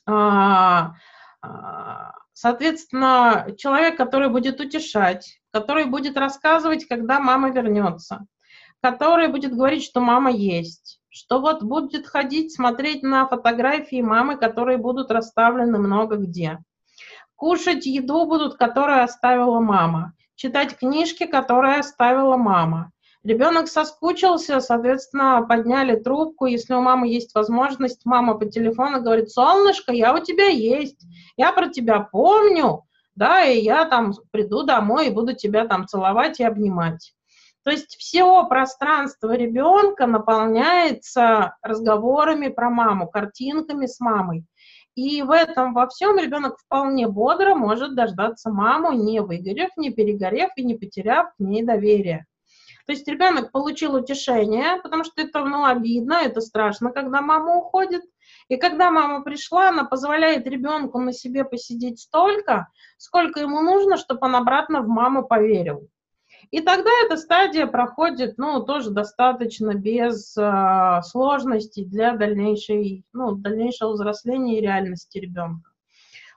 А, 0.06 0.94
а, 1.42 2.12
соответственно, 2.32 3.54
человек, 3.56 3.96
который 3.96 4.30
будет 4.30 4.60
утешать, 4.60 5.40
который 5.52 5.84
будет 5.84 6.16
рассказывать, 6.16 6.86
когда 6.86 7.20
мама 7.20 7.50
вернется, 7.50 8.26
который 8.80 9.28
будет 9.28 9.54
говорить, 9.54 9.84
что 9.84 10.00
мама 10.00 10.30
есть, 10.30 11.00
что 11.08 11.40
вот 11.40 11.62
будет 11.62 12.06
ходить, 12.06 12.54
смотреть 12.54 13.02
на 13.02 13.26
фотографии 13.26 14.00
мамы, 14.00 14.36
которые 14.36 14.78
будут 14.78 15.10
расставлены 15.10 15.78
много 15.78 16.16
где. 16.16 16.58
Кушать 17.34 17.86
еду 17.86 18.26
будут, 18.26 18.56
которую 18.56 19.02
оставила 19.02 19.60
мама. 19.60 20.14
Читать 20.34 20.76
книжки, 20.76 21.26
которые 21.26 21.78
оставила 21.78 22.36
мама. 22.36 22.92
Ребенок 23.24 23.68
соскучился, 23.68 24.60
соответственно, 24.60 25.44
подняли 25.46 25.96
трубку. 25.96 26.46
Если 26.46 26.74
у 26.74 26.80
мамы 26.80 27.08
есть 27.08 27.34
возможность, 27.34 28.04
мама 28.04 28.34
по 28.34 28.46
телефону 28.46 29.02
говорит, 29.02 29.30
солнышко, 29.30 29.92
я 29.92 30.14
у 30.14 30.22
тебя 30.22 30.46
есть, 30.46 31.04
я 31.36 31.52
про 31.52 31.68
тебя 31.68 32.00
помню, 32.00 32.84
да, 33.16 33.44
и 33.44 33.60
я 33.60 33.84
там 33.84 34.14
приду 34.30 34.62
домой 34.62 35.08
и 35.08 35.12
буду 35.12 35.34
тебя 35.34 35.66
там 35.66 35.86
целовать 35.86 36.38
и 36.38 36.44
обнимать. 36.44 37.14
То 37.68 37.72
есть 37.72 37.96
все 37.98 38.46
пространство 38.46 39.36
ребенка 39.36 40.06
наполняется 40.06 41.54
разговорами 41.60 42.48
про 42.48 42.70
маму, 42.70 43.10
картинками 43.10 43.84
с 43.84 44.00
мамой. 44.00 44.46
И 44.94 45.20
в 45.20 45.30
этом 45.30 45.74
во 45.74 45.86
всем 45.86 46.16
ребенок 46.16 46.56
вполне 46.56 47.08
бодро 47.08 47.54
может 47.54 47.94
дождаться 47.94 48.48
маму, 48.48 48.92
не 48.92 49.20
выгорев, 49.20 49.68
не 49.76 49.90
перегорев 49.90 50.48
и 50.56 50.64
не 50.64 50.76
потеряв 50.76 51.26
к 51.36 51.40
ней 51.40 51.62
доверие. 51.62 52.24
То 52.86 52.92
есть 52.92 53.06
ребенок 53.06 53.52
получил 53.52 53.96
утешение, 53.96 54.80
потому 54.82 55.04
что 55.04 55.20
это 55.20 55.44
ну, 55.44 55.66
обидно, 55.66 56.14
это 56.14 56.40
страшно, 56.40 56.90
когда 56.90 57.20
мама 57.20 57.56
уходит. 57.56 58.00
И 58.48 58.56
когда 58.56 58.90
мама 58.90 59.22
пришла, 59.22 59.68
она 59.68 59.84
позволяет 59.84 60.46
ребенку 60.46 61.00
на 61.00 61.12
себе 61.12 61.44
посидеть 61.44 62.00
столько, 62.00 62.68
сколько 62.96 63.40
ему 63.40 63.60
нужно, 63.60 63.98
чтобы 63.98 64.20
он 64.22 64.36
обратно 64.36 64.80
в 64.80 64.88
маму 64.88 65.28
поверил. 65.28 65.90
И 66.50 66.60
тогда 66.60 66.90
эта 67.04 67.16
стадия 67.16 67.66
проходит, 67.66 68.38
ну, 68.38 68.62
тоже 68.62 68.90
достаточно 68.90 69.74
без 69.74 70.36
э, 70.36 71.00
сложностей 71.04 71.84
для 71.84 72.16
дальнейшей, 72.16 73.04
ну, 73.12 73.32
дальнейшего 73.32 73.92
взросления 73.92 74.58
и 74.58 74.62
реальности 74.62 75.18
ребенка. 75.18 75.70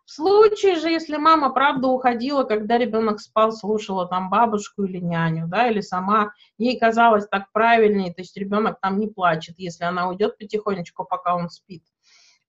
В 0.06 0.12
случае 0.14 0.76
же, 0.76 0.90
если 0.90 1.16
мама 1.16 1.52
правда 1.52 1.88
уходила, 1.88 2.44
когда 2.44 2.78
ребенок 2.78 3.22
спал, 3.22 3.54
слушала 3.54 4.08
там 4.08 4.30
бабушку 4.30 4.84
или 4.84 4.98
няню, 4.98 5.48
да, 5.48 5.70
или 5.70 5.80
сама, 5.80 6.34
ей 6.58 6.78
казалось 6.78 7.28
так 7.28 7.52
правильнее, 7.54 8.14
то 8.14 8.22
есть 8.22 8.36
ребенок 8.36 8.80
там 8.82 9.00
не 9.00 9.08
плачет, 9.08 9.56
если 9.58 9.86
она 9.86 10.10
уйдет 10.10 10.38
потихонечку, 10.38 11.06
пока 11.06 11.36
он 11.36 11.50
спит. 11.50 11.84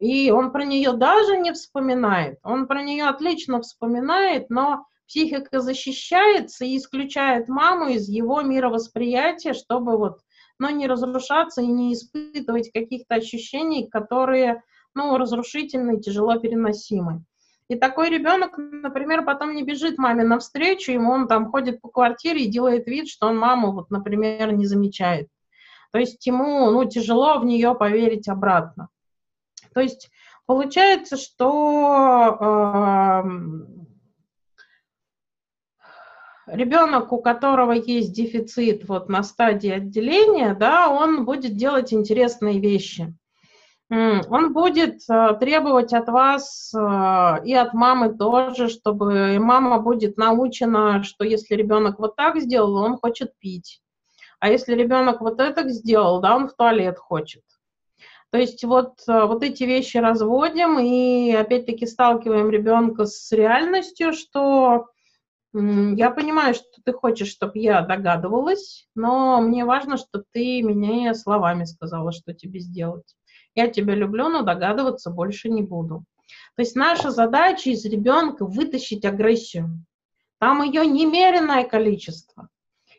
И 0.01 0.33
он 0.33 0.51
про 0.51 0.65
нее 0.65 0.95
даже 0.95 1.37
не 1.37 1.53
вспоминает. 1.53 2.41
Он 2.43 2.67
про 2.67 2.83
нее 2.83 3.05
отлично 3.05 3.62
вспоминает, 3.62 4.51
но 4.51 4.87
психика 5.12 5.61
защищается 5.61 6.64
и 6.64 6.79
исключает 6.79 7.46
маму 7.46 7.88
из 7.88 8.09
его 8.09 8.40
мировосприятия, 8.40 9.53
чтобы 9.53 9.98
вот, 9.98 10.20
ну, 10.59 10.70
не 10.70 10.87
разрушаться 10.87 11.61
и 11.61 11.66
не 11.66 11.92
испытывать 11.92 12.72
каких-то 12.72 13.16
ощущений, 13.16 13.90
которые, 13.90 14.62
ну, 14.94 15.18
разрушительные, 15.18 16.01
тяжело 16.01 16.38
переносимы. 16.38 17.25
И 17.68 17.77
такой 17.77 18.09
ребенок, 18.09 18.57
например, 18.57 19.22
потом 19.27 19.55
не 19.55 19.62
бежит 19.62 19.98
маме 19.98 20.25
навстречу, 20.25 20.92
ему 20.92 21.12
он 21.12 21.29
там 21.29 21.51
ходит 21.51 21.83
по 21.83 21.90
квартире 21.90 22.44
и 22.44 22.51
делает 22.51 22.87
вид, 22.87 23.07
что 23.07 23.27
он 23.27 23.37
маму, 23.37 23.72
вот, 23.72 23.90
например, 23.90 24.53
не 24.55 24.64
замечает. 24.64 25.29
То 25.90 25.98
есть 25.98 26.27
ему, 26.27 26.70
ну, 26.70 26.87
тяжело 26.87 27.38
в 27.38 27.44
нее 27.44 27.75
поверить 27.75 28.29
обратно. 28.29 28.88
То 29.75 29.81
есть 29.81 30.11
получается, 30.46 31.18
что 31.18 32.38
э, 32.40 33.83
ребенок, 36.53 37.12
у 37.12 37.21
которого 37.21 37.73
есть 37.73 38.12
дефицит 38.12 38.88
вот 38.88 39.09
на 39.09 39.23
стадии 39.23 39.71
отделения, 39.71 40.55
да, 40.55 40.88
он 40.88 41.25
будет 41.25 41.57
делать 41.57 41.93
интересные 41.93 42.61
вещи. 42.61 43.15
Он 43.91 44.55
будет 44.55 45.03
э, 45.11 45.37
требовать 45.38 45.93
от 45.93 46.09
вас 46.09 46.73
э, 46.75 46.79
и 47.45 47.53
от 47.53 47.75
мамы 47.75 48.15
тоже, 48.17 48.71
чтобы 48.71 49.38
мама 49.38 49.81
будет 49.81 50.17
научена, 50.17 51.03
что 51.03 51.25
если 51.25 51.57
ребенок 51.57 51.99
вот 51.99 52.17
так 52.17 52.41
сделал, 52.41 52.77
он 52.77 52.97
хочет 52.97 53.38
пить. 53.38 53.83
А 54.41 54.49
если 54.49 54.75
ребенок 54.75 55.21
вот 55.21 55.41
это 55.41 55.69
сделал, 55.69 56.23
да, 56.23 56.35
он 56.35 56.49
в 56.49 56.55
туалет 56.55 56.97
хочет. 56.97 57.43
То 58.31 58.38
есть 58.38 58.65
вот, 58.65 58.95
э, 59.07 59.27
вот 59.27 59.43
эти 59.43 59.65
вещи 59.65 59.99
разводим 59.99 60.79
и 60.79 61.31
опять-таки 61.33 61.85
сталкиваем 61.85 62.49
ребенка 62.49 63.05
с 63.05 63.31
реальностью, 63.31 64.15
что 64.15 64.87
я 65.55 66.11
понимаю, 66.11 66.55
что 66.55 66.81
ты 66.85 66.93
хочешь, 66.93 67.29
чтобы 67.29 67.59
я 67.59 67.83
догадывалась, 67.83 68.88
но 68.95 69.41
мне 69.41 69.65
важно, 69.65 69.97
чтобы 69.97 70.25
ты 70.33 70.62
мне 70.62 71.15
словами 71.15 71.65
сказала, 71.65 72.12
что 72.12 72.33
тебе 72.33 72.61
сделать. 72.61 73.17
Я 73.55 73.69
тебя 73.69 73.95
люблю, 73.95 74.29
но 74.29 74.43
догадываться 74.43 75.11
больше 75.11 75.51
не 75.51 75.62
буду. 75.62 76.05
То 76.57 76.62
есть 76.62 76.75
наша 76.75 77.11
задача 77.11 77.71
из 77.71 77.85
ребенка 77.85 78.47
вытащить 78.47 79.05
агрессию. 79.05 79.85
Там 80.38 80.62
ее 80.62 80.87
немеренное 80.87 81.65
количество. 81.65 82.49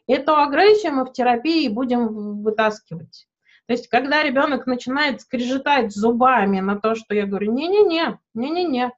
Эту 0.06 0.36
агрессию 0.36 0.94
мы 0.94 1.06
в 1.06 1.12
терапии 1.12 1.68
будем 1.70 2.44
вытаскивать. 2.44 3.28
То 3.66 3.74
есть, 3.74 3.88
когда 3.88 4.22
ребенок 4.22 4.68
начинает 4.68 5.22
скрежетать 5.22 5.94
зубами 5.94 6.60
на 6.60 6.78
то, 6.78 6.96
что 6.96 7.16
я 7.16 7.26
говорю, 7.26 7.54
не-не-не, 7.54 8.20
не-не-не, 8.34 8.92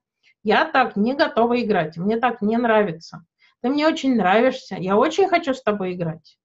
я 0.43 0.65
так 0.65 0.95
не 0.95 1.13
готова 1.13 1.61
играть, 1.61 1.97
мне 1.97 2.17
так 2.17 2.41
не 2.41 2.57
нравится. 2.57 3.25
Ты 3.65 3.71
мне 3.71 3.87
очень 3.87 4.15
нравишься, 4.15 4.75
я 4.75 4.95
очень 4.95 5.27
хочу 5.27 5.55
с 5.55 5.63
тобой 5.63 5.93
играть. 5.93 6.37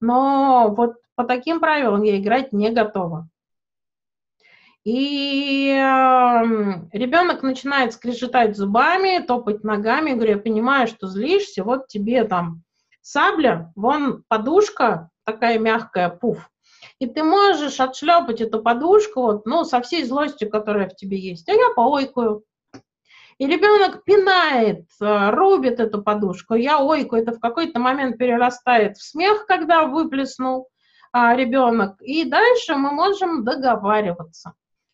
Но 0.00 0.72
вот 0.76 0.98
по 1.16 1.24
таким 1.24 1.58
правилам 1.58 2.04
я 2.04 2.16
играть 2.16 2.52
не 2.52 2.70
готова. 2.70 3.28
И 4.84 5.68
э, 5.68 5.80
ребенок 6.92 7.42
начинает 7.42 7.92
скрежетать 7.92 8.56
зубами, 8.56 9.18
топать 9.18 9.64
ногами, 9.64 10.12
говорю, 10.12 10.36
я 10.36 10.38
понимаю, 10.38 10.86
что 10.86 11.08
злишься, 11.08 11.64
вот 11.64 11.88
тебе 11.88 12.22
там 12.22 12.62
сабля, 13.00 13.72
вон 13.74 14.22
подушка 14.28 15.10
такая 15.24 15.58
мягкая, 15.58 16.08
пуф. 16.08 16.52
И 17.00 17.06
ты 17.06 17.24
можешь 17.24 17.80
отшлепать 17.80 18.40
эту 18.40 18.62
подушку, 18.62 19.22
вот, 19.22 19.44
ну, 19.44 19.64
со 19.64 19.80
всей 19.80 20.04
злостью, 20.04 20.48
которая 20.48 20.88
в 20.88 20.94
тебе 20.94 21.18
есть. 21.18 21.48
А 21.48 21.52
я 21.52 21.74
поойкаю. 21.74 22.44
И 23.40 23.46
ребенок 23.46 24.04
пинает, 24.04 24.84
рубит 25.00 25.80
эту 25.80 26.02
подушку. 26.02 26.56
Я 26.56 26.78
ойку, 26.78 27.16
это 27.16 27.32
в 27.32 27.40
какой-то 27.40 27.80
момент 27.80 28.18
перерастает 28.18 28.98
в 28.98 29.02
смех, 29.02 29.46
когда 29.46 29.86
выплеснул 29.86 30.68
а, 31.10 31.34
ребенок. 31.34 31.96
И 32.02 32.28
дальше 32.28 32.74
мы 32.74 32.92
можем 32.92 33.42
договариваться. 33.42 34.52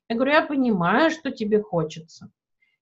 Я 0.09 0.15
говорю, 0.15 0.33
я 0.33 0.43
понимаю, 0.43 1.11
что 1.11 1.33
тебе 1.33 1.61
хочется 1.61 2.31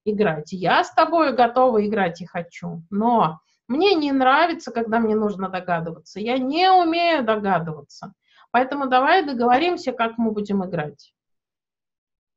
играть. 0.05 0.53
Я 0.53 0.85
с 0.85 0.93
тобой 0.93 1.35
готова 1.35 1.87
играть 1.87 2.21
и 2.21 2.27
хочу, 2.27 2.83
но 2.91 3.41
мне 3.67 3.95
не 3.95 4.13
нравится, 4.13 4.71
когда 4.71 4.99
мне 4.99 5.15
нужно 5.15 5.49
догадываться. 5.49 6.21
Я 6.21 6.37
не 6.37 6.71
умею 6.71 7.25
догадываться. 7.25 8.13
Поэтому 8.51 8.87
давай 8.87 9.25
договоримся, 9.25 9.93
как 9.93 10.19
мы 10.19 10.31
будем 10.31 10.63
играть. 10.63 11.14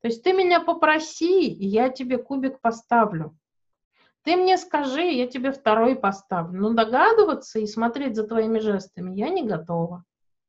То 0.01 0.07
есть 0.07 0.23
ты 0.23 0.33
меня 0.33 0.59
попроси, 0.59 1.47
и 1.47 1.65
я 1.65 1.89
тебе 1.89 2.17
кубик 2.17 2.61
поставлю. 2.61 3.37
Ты 4.23 4.35
мне 4.35 4.57
скажи, 4.57 5.03
я 5.03 5.27
тебе 5.27 5.51
второй 5.51 5.95
поставлю. 5.95 6.61
Но 6.61 6.73
догадываться 6.73 7.59
и 7.59 7.65
смотреть 7.65 8.15
за 8.15 8.27
твоими 8.27 8.59
жестами 8.59 9.15
я 9.15 9.29
не 9.29 9.43
готова. 9.43 10.03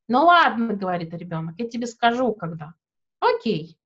Ну 0.08 0.24
ладно, 0.24 0.74
говорит 0.74 1.14
ребенок, 1.14 1.54
я 1.58 1.68
тебе 1.68 1.86
скажу, 1.86 2.32
когда. 2.32 2.74
Окей. 3.20 3.78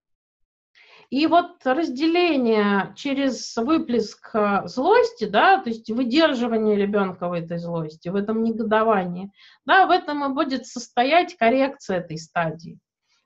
И 1.11 1.27
вот 1.27 1.66
разделение 1.66 2.94
через 2.96 3.55
выплеск 3.55 4.35
э, 4.35 4.62
злости, 4.64 5.27
да, 5.27 5.61
то 5.61 5.68
есть 5.68 5.90
выдерживание 5.90 6.75
ребенка 6.75 7.29
в 7.29 7.35
этой 7.35 7.59
злости, 7.59 8.09
в 8.09 8.16
этом 8.16 8.42
негодовании, 8.42 9.31
да, 9.66 9.87
в 9.87 9.90
этом 9.90 10.25
и 10.25 10.35
будет 10.35 10.66
состоять 10.66 11.37
коррекция 11.37 11.98
этой 11.98 12.16
стадии. 12.16 12.79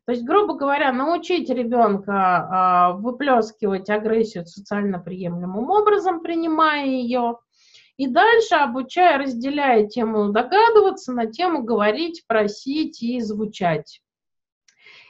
То 0.07 0.12
есть, 0.12 0.25
грубо 0.25 0.55
говоря, 0.55 0.92
научить 0.92 1.51
ребенка 1.51 2.95
выплескивать 2.99 3.90
агрессию 3.90 4.47
социально 4.47 5.01
приемлемым 5.01 5.69
образом, 5.69 6.21
принимая 6.21 6.87
ее, 6.87 7.38
и 7.97 8.07
дальше 8.07 8.55
обучая, 8.55 9.19
разделяя 9.19 9.87
тему 9.88 10.31
догадываться 10.31 11.12
на 11.12 11.27
тему 11.27 11.64
говорить, 11.64 12.25
просить 12.29 13.03
и 13.03 13.21
звучать. 13.21 14.01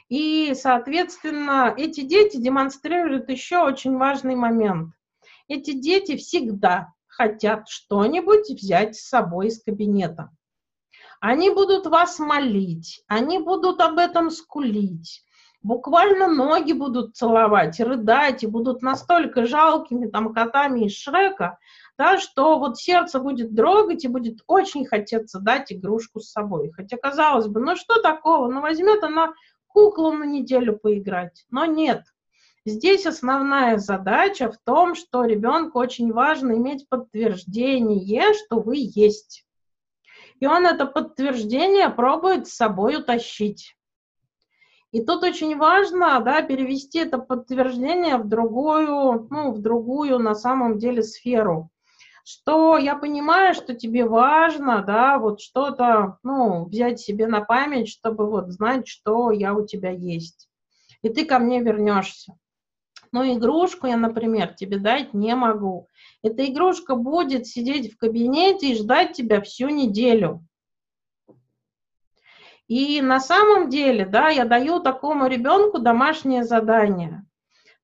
И, 0.09 0.53
соответственно, 0.55 1.73
эти 1.77 2.01
дети 2.01 2.37
демонстрируют 2.37 3.29
еще 3.29 3.59
очень 3.59 3.97
важный 3.97 4.35
момент. 4.35 4.93
Эти 5.47 5.73
дети 5.73 6.15
всегда 6.15 6.93
хотят 7.05 7.67
что-нибудь 7.67 8.49
взять 8.49 8.95
с 8.95 9.07
собой 9.07 9.47
из 9.47 9.61
кабинета. 9.61 10.31
Они 11.19 11.49
будут 11.49 11.87
вас 11.87 12.19
молить, 12.19 13.03
они 13.07 13.39
будут 13.39 13.81
об 13.81 13.97
этом 13.97 14.29
скулить, 14.29 15.23
буквально 15.63 16.27
ноги 16.27 16.73
будут 16.73 17.15
целовать, 17.15 17.79
рыдать, 17.79 18.43
и 18.43 18.47
будут 18.47 18.81
настолько 18.81 19.45
жалкими 19.45 20.07
там 20.07 20.33
котами 20.33 20.85
из 20.85 20.95
Шрека, 20.95 21.57
да, 21.97 22.19
что 22.19 22.59
вот 22.59 22.77
сердце 22.77 23.19
будет 23.19 23.55
дрогать 23.55 24.05
и 24.05 24.07
будет 24.07 24.41
очень 24.45 24.85
хотеться 24.85 25.39
дать 25.39 25.71
игрушку 25.71 26.19
с 26.19 26.31
собой. 26.31 26.71
Хотя, 26.71 26.97
казалось 26.97 27.47
бы, 27.47 27.59
ну 27.59 27.75
что 27.75 27.99
такого, 28.01 28.47
ну 28.51 28.61
возьмет 28.61 29.03
она 29.03 29.33
куклу 29.67 30.11
на 30.11 30.23
неделю 30.23 30.77
поиграть. 30.77 31.45
Но 31.49 31.65
нет. 31.65 32.03
Здесь 32.65 33.05
основная 33.05 33.77
задача 33.77 34.51
в 34.51 34.57
том, 34.57 34.93
что 34.93 35.23
ребенку 35.23 35.79
очень 35.79 36.11
важно 36.11 36.51
иметь 36.53 36.87
подтверждение, 36.89 38.33
что 38.33 38.59
вы 38.59 38.75
есть. 38.77 39.46
И 40.39 40.45
он 40.45 40.65
это 40.65 40.85
подтверждение 40.85 41.89
пробует 41.89 42.47
с 42.47 42.53
собой 42.53 42.97
утащить. 42.97 43.75
И 44.91 45.03
тут 45.03 45.23
очень 45.23 45.57
важно 45.57 46.19
да, 46.21 46.41
перевести 46.41 46.99
это 46.99 47.17
подтверждение 47.17 48.17
в 48.17 48.27
другую, 48.27 49.27
ну, 49.29 49.51
в 49.51 49.61
другую 49.61 50.19
на 50.19 50.33
самом 50.33 50.77
деле 50.77 51.03
сферу 51.03 51.69
что 52.29 52.77
я 52.77 52.97
понимаю, 52.97 53.53
что 53.53 53.73
тебе 53.73 54.05
важно, 54.05 54.83
да, 54.83 55.17
вот 55.17 55.39
что-то, 55.39 56.17
ну, 56.23 56.65
взять 56.65 56.99
себе 56.99 57.25
на 57.25 57.39
память, 57.39 57.87
чтобы 57.87 58.29
вот 58.29 58.49
знать, 58.49 58.85
что 58.85 59.31
я 59.31 59.53
у 59.53 59.65
тебя 59.65 59.91
есть. 59.91 60.49
И 61.03 61.07
ты 61.07 61.23
ко 61.23 61.39
мне 61.39 61.61
вернешься. 61.61 62.37
Но 63.17 63.25
игрушку 63.33 63.87
я, 63.87 63.97
например, 63.97 64.53
тебе 64.53 64.77
дать 64.77 65.15
не 65.15 65.33
могу. 65.33 65.87
Эта 66.21 66.45
игрушка 66.45 66.93
будет 66.93 67.47
сидеть 67.47 67.91
в 67.91 67.97
кабинете 67.97 68.69
и 68.69 68.75
ждать 68.75 69.13
тебя 69.13 69.41
всю 69.41 69.69
неделю. 69.69 70.45
И 72.67 73.01
на 73.01 73.19
самом 73.19 73.71
деле, 73.71 74.05
да, 74.05 74.29
я 74.29 74.45
даю 74.45 74.81
такому 74.81 75.25
ребенку 75.25 75.79
домашнее 75.79 76.43
задание. 76.43 77.25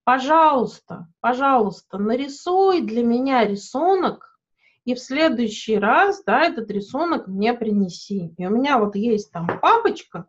Пожалуйста, 0.04 1.08
пожалуйста, 1.20 1.98
нарисуй 1.98 2.82
для 2.82 3.04
меня 3.04 3.44
рисунок, 3.44 4.40
и 4.86 4.94
в 4.94 5.00
следующий 5.00 5.80
раз, 5.80 6.24
да, 6.24 6.44
этот 6.44 6.70
рисунок 6.70 7.26
мне 7.26 7.56
принеси. 7.56 8.36
И 8.38 8.46
у 8.46 8.52
меня 8.52 8.78
вот 8.78 8.96
есть 8.96 9.32
там 9.32 9.48
папочка, 9.60 10.28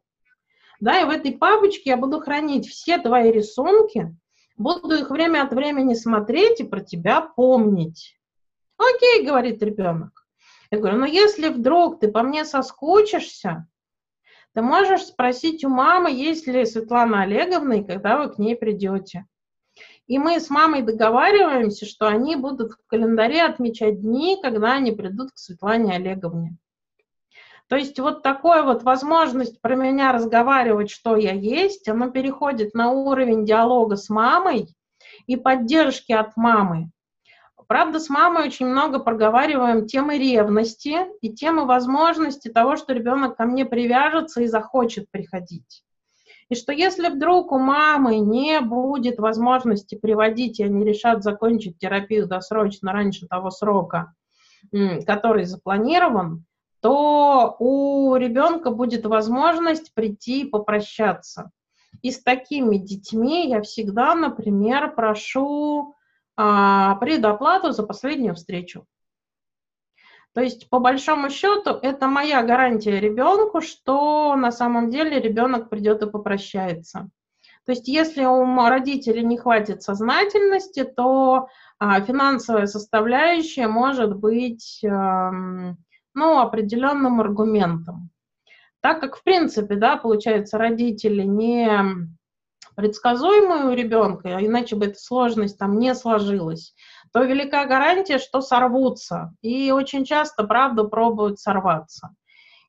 да, 0.81 1.03
и 1.03 1.05
в 1.05 1.11
этой 1.11 1.33
папочке 1.33 1.91
я 1.91 1.99
буду 1.99 2.21
хранить 2.21 2.67
все 2.67 2.97
твои 2.97 3.31
рисунки, 3.31 4.17
буду 4.57 4.95
их 4.95 5.11
время 5.11 5.43
от 5.43 5.53
времени 5.53 5.95
смотреть 5.95 6.61
и 6.61 6.65
про 6.65 6.81
тебя 6.81 7.21
помнить. 7.21 8.19
Окей, 8.77 9.27
говорит 9.27 9.63
ребенок. 9.63 10.27
Я 10.71 10.79
говорю, 10.79 10.99
ну 10.99 11.07
если 11.07 11.49
вдруг 11.49 12.01
ты 12.01 12.11
по 12.11 12.23
мне 12.23 12.45
соскучишься, 12.45 13.69
ты 14.55 14.63
можешь 14.63 15.03
спросить 15.03 15.65
у 15.65 15.69
мамы, 15.69 16.11
есть 16.13 16.47
ли 16.47 16.65
Светлана 16.65 17.23
Олеговна, 17.23 17.75
и 17.75 17.85
когда 17.85 18.19
вы 18.19 18.33
к 18.33 18.39
ней 18.39 18.57
придете. 18.57 19.27
И 20.07 20.19
мы 20.19 20.39
с 20.39 20.51
мамой 20.51 20.83
договариваемся, 20.83 21.87
что 21.87 22.07
они 22.07 22.37
будут 22.37 22.73
в 22.73 22.87
календаре 22.87 23.43
отмечать 23.43 24.01
дни, 24.01 24.39
когда 24.41 24.75
они 24.75 24.93
придут 24.93 25.33
к 25.33 25.39
Светлане 25.39 25.95
Олеговне. 25.95 26.57
То 27.69 27.77
есть 27.77 27.99
вот 27.99 28.23
такая 28.23 28.63
вот 28.63 28.83
возможность 28.83 29.61
про 29.61 29.75
меня 29.75 30.13
разговаривать, 30.13 30.91
что 30.91 31.17
я 31.17 31.33
есть, 31.33 31.89
она 31.89 32.11
переходит 32.11 32.75
на 32.75 32.91
уровень 32.91 33.45
диалога 33.47 33.97
с 33.97 34.11
мамой 34.11 34.69
и 35.27 35.37
поддержки 35.37 36.13
от 36.13 36.37
мамы. 36.37 36.91
Правда, 37.67 37.99
с 37.99 38.11
мамой 38.11 38.47
очень 38.47 38.67
много 38.67 38.99
проговариваем 38.99 39.87
темы 39.87 40.19
ревности 40.19 41.07
и 41.23 41.33
темы 41.33 41.65
возможности 41.65 42.49
того, 42.49 42.77
что 42.77 42.93
ребенок 42.93 43.37
ко 43.37 43.47
мне 43.47 43.65
привяжется 43.65 44.43
и 44.43 44.47
захочет 44.47 45.11
приходить. 45.11 45.83
И 46.51 46.55
что 46.55 46.73
если 46.73 47.09
вдруг 47.09 47.53
у 47.53 47.59
мамы 47.59 48.19
не 48.19 48.61
будет 48.61 49.19
возможности 49.19 49.95
приводить, 49.95 50.61
и 50.61 50.65
они 50.65 50.85
решат 50.85 51.23
закончить 51.23 51.79
терапию 51.79 52.27
досрочно 52.27 52.93
раньше 52.93 53.27
того 53.27 53.51
срока, 53.51 54.13
который 55.07 55.45
запланирован, 55.45 56.45
то 56.85 57.57
у 57.61 58.15
ребенка 58.15 58.71
будет 58.71 59.07
возможность 59.07 59.95
прийти 59.95 60.43
и 60.43 60.47
попрощаться. 60.51 61.51
И 62.03 62.11
с 62.11 62.23
такими 62.23 62.77
детьми 62.77 63.49
я 63.49 63.63
всегда, 63.63 64.15
например, 64.15 64.95
прошу 64.95 65.95
а, 66.37 66.97
предоплату 66.97 67.73
за 67.73 67.85
последнюю 67.85 68.35
встречу. 68.35 68.85
То 70.35 70.43
есть, 70.43 70.69
по 70.69 70.79
большому 70.79 71.31
счету, 71.31 71.71
это 71.71 72.07
моя 72.07 72.43
гарантия 72.43 73.01
ребенку, 73.01 73.63
что 73.63 74.37
на 74.37 74.53
самом 74.53 74.91
деле 74.91 75.19
ребенок 75.19 75.71
придет 75.71 76.03
и 76.03 76.11
попрощается. 76.11 77.09
То 77.65 77.73
есть, 77.73 77.89
если 77.89 78.27
у 78.27 78.45
родителей 78.69 79.25
не 79.25 79.39
хватит 79.39 79.83
сознательности, 79.83 80.85
то 80.85 81.49
а, 81.79 82.03
финансовая 82.03 82.67
составляющая 82.67 83.69
может 83.69 84.15
быть 84.19 84.85
а, 84.85 85.33
ну, 86.15 86.39
определенным 86.39 87.21
аргументом. 87.21 88.11
Так 88.81 89.01
как, 89.01 89.17
в 89.17 89.23
принципе, 89.23 89.77
да, 89.77 89.97
получается, 89.97 90.59
родители 90.59 91.23
не 91.23 91.71
предсказуемые 92.77 93.67
у 93.67 93.75
ребенка, 93.75 94.45
иначе 94.45 94.77
бы 94.77 94.87
эта 94.87 94.99
сложность 94.99 95.59
там 95.59 95.79
не 95.79 95.95
сложилась, 95.95 96.75
то 97.13 97.23
велика 97.23 97.65
гарантия, 97.67 98.19
что 98.19 98.41
сорвутся. 98.41 99.33
И 99.43 99.71
очень 99.71 100.05
часто, 100.05 100.45
правда, 100.45 100.85
пробуют 100.85 101.39
сорваться. 101.39 102.15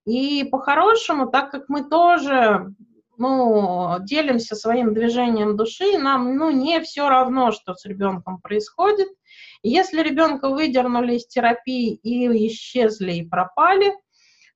И 0.05 0.43
по-хорошему, 0.43 1.27
так 1.27 1.51
как 1.51 1.67
мы 1.67 1.83
тоже 1.83 2.73
ну, 3.17 3.97
делимся 4.01 4.55
своим 4.55 4.93
движением 4.93 5.55
души, 5.55 5.97
нам, 5.97 6.35
ну, 6.37 6.51
не 6.51 6.79
все 6.81 7.09
равно, 7.09 7.51
что 7.51 7.73
с 7.73 7.85
ребенком 7.85 8.39
происходит. 8.39 9.07
Если 9.69 10.01
ребенка 10.01 10.49
выдернули 10.49 11.15
из 11.15 11.27
терапии 11.27 11.93
и 11.95 12.47
исчезли, 12.47 13.13
и 13.13 13.27
пропали, 13.27 13.93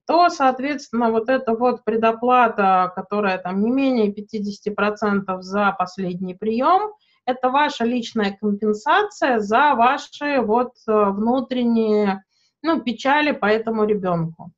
то, 0.06 0.30
соответственно, 0.30 1.12
вот 1.12 1.30
эта 1.30 1.54
вот 1.54 1.84
предоплата, 1.84 2.91
которая 2.95 3.38
там 3.38 3.62
не 3.62 3.69
менее 3.69 4.13
50% 4.13 5.41
за 5.41 5.76
последний 5.78 6.34
прием, 6.34 6.93
это 7.26 7.50
ваша 7.50 7.86
личная 7.86 8.36
компенсация 8.39 9.39
за 9.39 9.76
ваши 9.76 10.41
вот 10.41 10.74
э, 10.88 10.91
внутренние, 10.91 12.24
ну, 12.63 12.82
печали 12.82 13.32
по 13.32 13.45
этому 13.45 13.86
ребенку. 13.86 14.52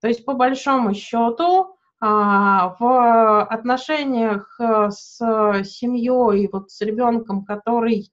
То 0.00 0.08
есть, 0.08 0.24
по 0.24 0.34
большому 0.34 0.92
счету, 0.92 1.76
а, 2.00 2.76
в 2.78 3.42
отношениях 3.44 4.56
э, 4.60 4.90
с 4.90 5.18
семьей, 5.64 6.48
вот 6.52 6.70
с 6.70 6.80
ребенком, 6.80 7.44
который 7.44 8.10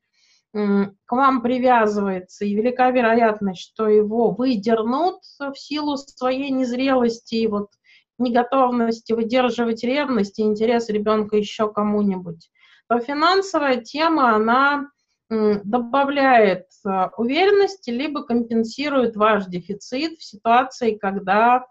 к 0.54 1.12
вам 1.12 1.42
привязывается, 1.42 2.46
и 2.46 2.54
велика 2.54 2.92
вероятность, 2.92 3.62
что 3.62 3.88
его 3.88 4.32
выдернут 4.32 5.22
в 5.40 5.56
силу 5.56 5.96
своей 5.98 6.52
незрелости 6.52 7.36
и 7.36 7.48
вот 7.48 7.70
неготовности 8.18 9.14
выдерживать 9.14 9.84
ревность 9.84 10.40
и 10.40 10.44
интерес 10.44 10.90
ребенка 10.90 11.38
еще 11.38 11.72
кому-нибудь, 11.72 12.50
то 12.88 13.00
финансовая 13.00 13.78
тема, 13.78 14.36
она 14.36 14.90
добавляет 15.32 16.66
э, 16.86 17.08
уверенности, 17.16 17.90
либо 17.90 18.24
компенсирует 18.24 19.16
ваш 19.16 19.46
дефицит 19.46 20.20
в 20.20 20.24
ситуации, 20.24 20.96
когда 20.96 21.66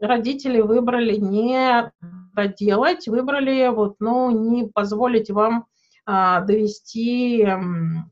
родители 0.00 0.62
выбрали 0.62 1.16
не 1.16 1.92
доделать, 2.34 3.06
выбрали 3.08 3.68
вот, 3.68 3.96
ну, 4.00 4.30
не 4.30 4.66
позволить 4.66 5.30
вам 5.30 5.66
довести 6.06 7.46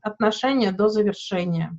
отношения 0.01 0.71
до 0.71 0.87
завершения. 0.87 1.77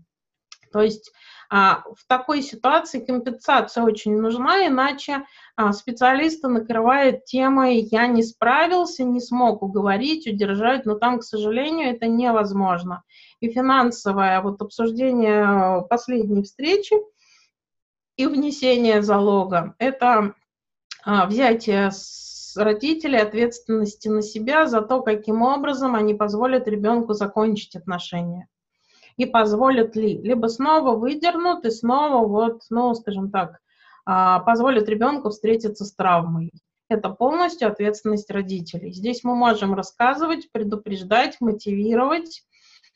То 0.73 0.81
есть 0.81 1.13
а, 1.51 1.83
в 1.97 2.07
такой 2.07 2.43
ситуации 2.43 3.05
компенсация 3.05 3.85
очень 3.85 4.17
нужна, 4.19 4.67
иначе 4.67 5.25
а, 5.55 5.73
специалисты 5.73 6.49
накрывают 6.49 7.25
темой 7.27 7.81
«я 7.91 8.07
не 8.07 8.23
справился, 8.23 9.05
не 9.05 9.21
смог 9.21 9.63
уговорить, 9.63 10.27
удержать», 10.27 10.87
но 10.87 10.95
там, 10.95 11.19
к 11.19 11.25
сожалению, 11.25 11.95
это 11.95 12.07
невозможно. 12.07 13.03
И 13.41 13.51
финансовое 13.51 14.41
вот 14.41 14.63
обсуждение 14.63 15.87
последней 15.89 16.43
встречи– 16.43 16.97
и 18.17 18.27
внесение 18.27 19.03
залога– 19.03 19.75
это 19.79 20.35
а, 21.05 21.27
взятие 21.27 21.91
с 21.91 22.32
родителей 22.57 23.19
ответственности 23.19 24.09
на 24.09 24.23
себя 24.23 24.67
за 24.67 24.83
то, 24.83 25.03
каким 25.03 25.43
образом 25.43 25.95
они 25.95 26.15
позволят 26.15 26.69
ребенку 26.69 27.13
закончить 27.13 27.77
отношения. 27.77 28.49
И 29.17 29.27
позволят 29.27 29.95
ли, 29.95 30.17
либо 30.19 30.47
снова 30.47 30.97
выдернут 30.97 31.65
и 31.65 31.71
снова 31.71 32.27
вот, 32.27 32.63
ну, 32.71 32.95
скажем 32.95 33.31
так, 33.31 33.59
а, 34.05 34.41
позволят 34.41 34.89
ребенку 34.89 35.31
встретиться 35.31 35.85
с 35.85 35.95
травмой. 35.95 36.53
Это 36.89 37.09
полностью 37.09 37.69
ответственность 37.69 38.31
родителей. 38.31 38.93
Здесь 38.93 39.25
мы 39.25 39.35
можем 39.35 39.75
рассказывать, 39.75 40.51
предупреждать, 40.53 41.37
мотивировать, 41.41 42.43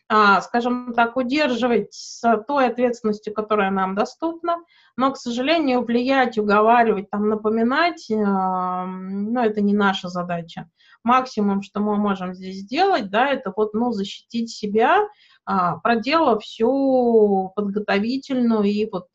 скажем 0.09 0.93
так, 0.95 1.17
удерживать 1.17 1.93
с 1.93 2.23
той 2.47 2.69
ответственностью, 2.69 3.35
которая 3.35 3.71
нам 3.71 3.95
доступна, 3.95 4.59
но, 4.97 5.13
к 5.13 5.17
сожалению, 5.17 5.83
влиять, 5.83 6.39
уговаривать, 6.39 7.11
там, 7.11 7.29
напоминать, 7.29 8.09
э, 8.11 8.15
ну, 8.15 9.41
это 9.41 9.61
не 9.61 9.75
наша 9.75 10.09
задача. 10.09 10.69
Максимум, 11.03 11.63
что 11.63 11.81
мы 11.81 11.97
можем 11.97 12.35
здесь 12.35 12.59
сделать, 12.59 13.11
да, 13.11 13.31
это 13.31 13.53
вот, 13.57 13.75
ну, 13.75 13.91
защитить 13.93 14.51
себя, 14.51 15.09
а, 15.45 15.77
проделав 15.79 16.43
всю 16.43 17.53
подготовительную 17.55 18.65
и 18.65 18.89
вот 18.91 19.09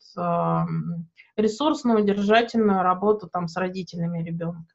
ресурсную, 1.36 2.00
удержательную 2.00 2.82
работу 2.82 3.28
там 3.30 3.48
с 3.48 3.56
родителями 3.56 4.22
ребенка 4.22 4.74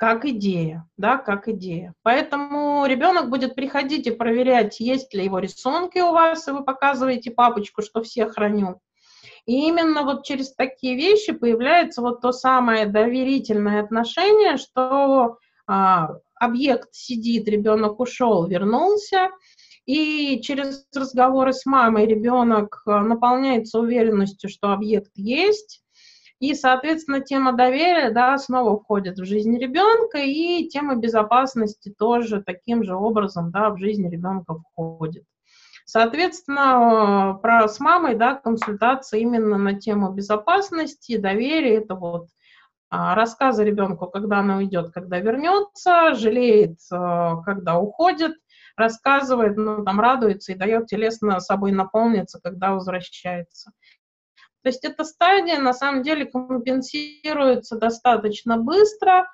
как 0.00 0.24
идея, 0.24 0.88
да, 0.96 1.18
как 1.18 1.46
идея. 1.46 1.92
Поэтому 2.02 2.86
ребенок 2.86 3.28
будет 3.28 3.54
приходить 3.54 4.06
и 4.06 4.10
проверять, 4.10 4.80
есть 4.80 5.12
ли 5.12 5.24
его 5.24 5.40
рисунки 5.40 5.98
у 5.98 6.12
вас, 6.12 6.48
и 6.48 6.52
вы 6.52 6.64
показываете 6.64 7.30
папочку, 7.30 7.82
что 7.82 8.02
все 8.02 8.26
храню. 8.26 8.80
И 9.44 9.68
именно 9.68 10.04
вот 10.04 10.24
через 10.24 10.54
такие 10.54 10.96
вещи 10.96 11.32
появляется 11.32 12.00
вот 12.00 12.22
то 12.22 12.32
самое 12.32 12.86
доверительное 12.86 13.82
отношение, 13.82 14.56
что 14.56 15.36
а, 15.66 16.14
объект 16.34 16.88
сидит, 16.92 17.46
ребенок 17.46 18.00
ушел, 18.00 18.46
вернулся, 18.46 19.28
и 19.84 20.40
через 20.42 20.86
разговоры 20.96 21.52
с 21.52 21.66
мамой 21.66 22.06
ребенок 22.06 22.82
а, 22.86 23.02
наполняется 23.02 23.78
уверенностью, 23.78 24.48
что 24.48 24.72
объект 24.72 25.12
есть, 25.16 25.82
и, 26.40 26.54
соответственно, 26.54 27.20
тема 27.20 27.52
доверия, 27.52 28.10
да, 28.10 28.36
снова 28.38 28.80
входит 28.80 29.18
в 29.18 29.24
жизнь 29.24 29.56
ребенка, 29.58 30.18
и 30.18 30.66
тема 30.68 30.96
безопасности 30.96 31.94
тоже 31.96 32.42
таким 32.42 32.82
же 32.82 32.96
образом, 32.96 33.50
да, 33.50 33.68
в 33.70 33.78
жизнь 33.78 34.08
ребенка 34.08 34.54
входит. 34.54 35.24
Соответственно, 35.84 37.38
про 37.42 37.68
с 37.68 37.78
мамой, 37.78 38.14
да, 38.14 38.36
консультация 38.36 39.20
именно 39.20 39.58
на 39.58 39.74
тему 39.74 40.12
безопасности, 40.12 41.18
доверия, 41.18 41.76
это 41.76 41.94
вот 41.94 42.28
а, 42.88 43.14
рассказы 43.14 43.62
ребенку, 43.62 44.06
когда 44.06 44.38
она 44.38 44.56
уйдет, 44.56 44.92
когда 44.92 45.18
вернется, 45.18 46.14
жалеет, 46.14 46.78
а, 46.90 47.42
когда 47.42 47.78
уходит, 47.78 48.32
рассказывает, 48.76 49.56
ну, 49.56 49.84
там, 49.84 50.00
радуется 50.00 50.52
и 50.52 50.56
дает 50.56 50.86
телесно 50.86 51.38
собой 51.40 51.72
наполниться, 51.72 52.40
когда 52.42 52.72
возвращается. 52.72 53.72
То 54.62 54.68
есть 54.68 54.84
эта 54.84 55.04
стадия 55.04 55.58
на 55.58 55.72
самом 55.72 56.02
деле 56.02 56.26
компенсируется 56.26 57.76
достаточно 57.76 58.58
быстро, 58.58 59.26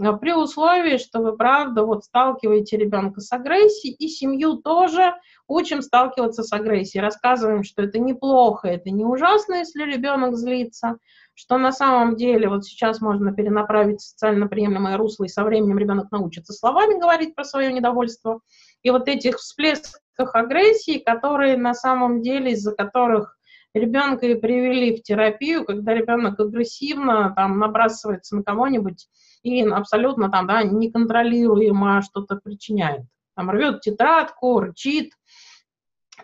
а, 0.00 0.12
при 0.14 0.32
условии, 0.32 0.98
что 0.98 1.20
вы, 1.20 1.36
правда, 1.36 1.84
вот 1.84 2.04
сталкиваете 2.04 2.76
ребенка 2.76 3.20
с 3.20 3.32
агрессией, 3.32 3.94
и 3.94 4.08
семью 4.08 4.56
тоже 4.56 5.14
учим 5.46 5.82
сталкиваться 5.82 6.42
с 6.42 6.52
агрессией, 6.52 7.02
рассказываем, 7.02 7.62
что 7.62 7.82
это 7.82 7.98
неплохо, 7.98 8.68
это 8.68 8.90
не 8.90 9.04
ужасно, 9.04 9.54
если 9.54 9.84
ребенок 9.84 10.36
злится, 10.36 10.98
что 11.34 11.58
на 11.58 11.72
самом 11.72 12.16
деле 12.16 12.48
вот 12.48 12.64
сейчас 12.64 13.00
можно 13.00 13.32
перенаправить 13.32 14.00
социально 14.00 14.48
приемлемое 14.48 14.96
русло, 14.96 15.24
и 15.24 15.28
со 15.28 15.44
временем 15.44 15.78
ребенок 15.78 16.10
научится 16.10 16.52
словами 16.52 16.98
говорить 16.98 17.34
про 17.34 17.44
свое 17.44 17.72
недовольство. 17.72 18.40
И 18.82 18.90
вот 18.90 19.08
этих 19.08 19.38
всплесках 19.38 20.34
агрессии, 20.34 20.98
которые 20.98 21.56
на 21.56 21.74
самом 21.74 22.20
деле, 22.20 22.52
из-за 22.52 22.72
которых 22.72 23.36
ребенка 23.74 24.26
и 24.26 24.34
привели 24.34 24.96
в 24.96 25.02
терапию, 25.02 25.64
когда 25.64 25.92
ребенок 25.92 26.38
агрессивно 26.40 27.32
там 27.34 27.58
набрасывается 27.58 28.36
на 28.36 28.42
кого-нибудь 28.42 29.08
и 29.42 29.62
абсолютно 29.62 30.30
там, 30.30 30.46
да, 30.46 30.62
неконтролируемо 30.62 32.02
что-то 32.02 32.36
причиняет. 32.36 33.02
Там 33.36 33.50
рвет 33.50 33.80
тетрадку, 33.82 34.60
рычит. 34.60 35.12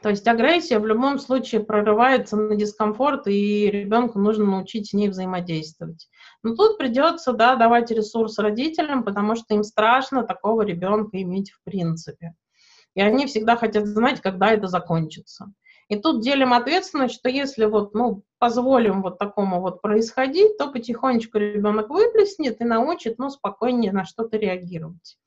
То 0.02 0.08
есть 0.08 0.26
агрессия 0.26 0.78
в 0.78 0.86
любом 0.86 1.18
случае 1.18 1.62
прорывается 1.62 2.36
на 2.36 2.54
дискомфорт, 2.56 3.26
и 3.26 3.70
ребенку 3.70 4.18
нужно 4.18 4.46
научить 4.46 4.88
с 4.88 4.92
ней 4.94 5.08
взаимодействовать. 5.08 6.08
Но 6.42 6.54
тут 6.54 6.78
придется, 6.78 7.32
да, 7.32 7.56
давать 7.56 7.90
ресурс 7.90 8.38
родителям, 8.38 9.04
потому 9.04 9.34
что 9.34 9.54
им 9.54 9.62
страшно 9.64 10.22
такого 10.22 10.62
ребенка 10.62 11.20
иметь 11.20 11.50
в 11.50 11.62
принципе. 11.64 12.34
И 12.94 13.02
они 13.02 13.26
всегда 13.26 13.56
хотят 13.56 13.86
знать, 13.86 14.20
когда 14.20 14.52
это 14.52 14.68
закончится. 14.68 15.52
И 15.90 15.96
тут 15.96 16.22
делим 16.22 16.53
ответственность, 16.53 17.16
что 17.16 17.29
если 17.29 17.64
вот, 17.64 17.94
ну, 17.94 18.22
позволим 18.38 19.03
вот 19.03 19.18
такому 19.18 19.61
вот 19.61 19.83
происходить, 19.83 20.57
то 20.57 20.68
потихонечку 20.68 21.37
ребенок 21.37 21.90
выплеснет 21.90 22.61
и 22.61 22.64
научит, 22.64 23.18
ну, 23.18 23.29
спокойнее 23.29 23.90
на 23.92 24.05
что-то 24.05 24.37
реагировать. 24.37 25.18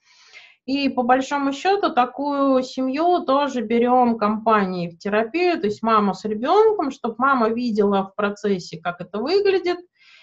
И 0.65 0.87
по 0.87 1.03
большому 1.03 1.51
счету 1.51 1.93
такую 1.93 2.63
семью 2.63 3.25
тоже 3.25 3.59
берем 3.59 4.17
компанией 4.17 4.89
в 4.89 4.97
терапию, 4.97 5.59
то 5.59 5.67
есть 5.67 5.83
мама 5.83 6.13
с 6.13 6.23
ребенком, 6.23 6.91
чтобы 6.91 7.15
мама 7.17 7.49
видела 7.49 8.03
в 8.03 8.15
процессе, 8.15 8.79
как 8.79 9.01
это 9.01 9.19
выглядит, 9.19 9.79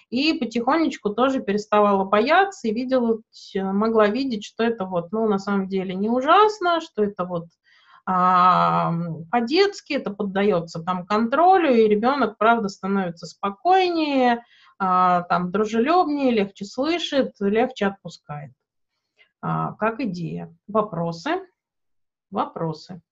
и 0.09 0.33
потихонечку 0.33 1.11
тоже 1.11 1.41
переставала 1.41 2.05
бояться 2.05 2.67
и 2.67 2.73
видела, 2.73 3.21
могла 3.55 4.07
видеть, 4.07 4.47
что 4.47 4.65
это 4.65 4.87
вот, 4.87 5.13
ну, 5.13 5.29
на 5.29 5.39
самом 5.39 5.69
деле 5.69 5.95
не 5.95 6.09
ужасно, 6.09 6.81
что 6.81 7.05
это 7.05 7.27
вот 7.27 7.45
по-детски, 8.05 9.95
это 9.95 10.11
поддается 10.11 10.83
там 10.83 11.07
контролю, 11.07 11.73
и 11.75 11.89
ребенок, 11.89 12.39
правда, 12.39 12.69
становится 12.69 13.27
спокойнее, 13.27 14.45
а, 14.79 15.23
там 15.23 15.51
дружелюбнее, 15.51 16.31
легче 16.31 16.65
слышит, 16.65 17.35
легче 17.41 17.87
отпускает. 17.87 18.53
А, 19.43 19.75
как 19.75 20.01
идея. 20.01 20.55
Вопросы? 20.67 21.47
Вопросы. 22.31 23.03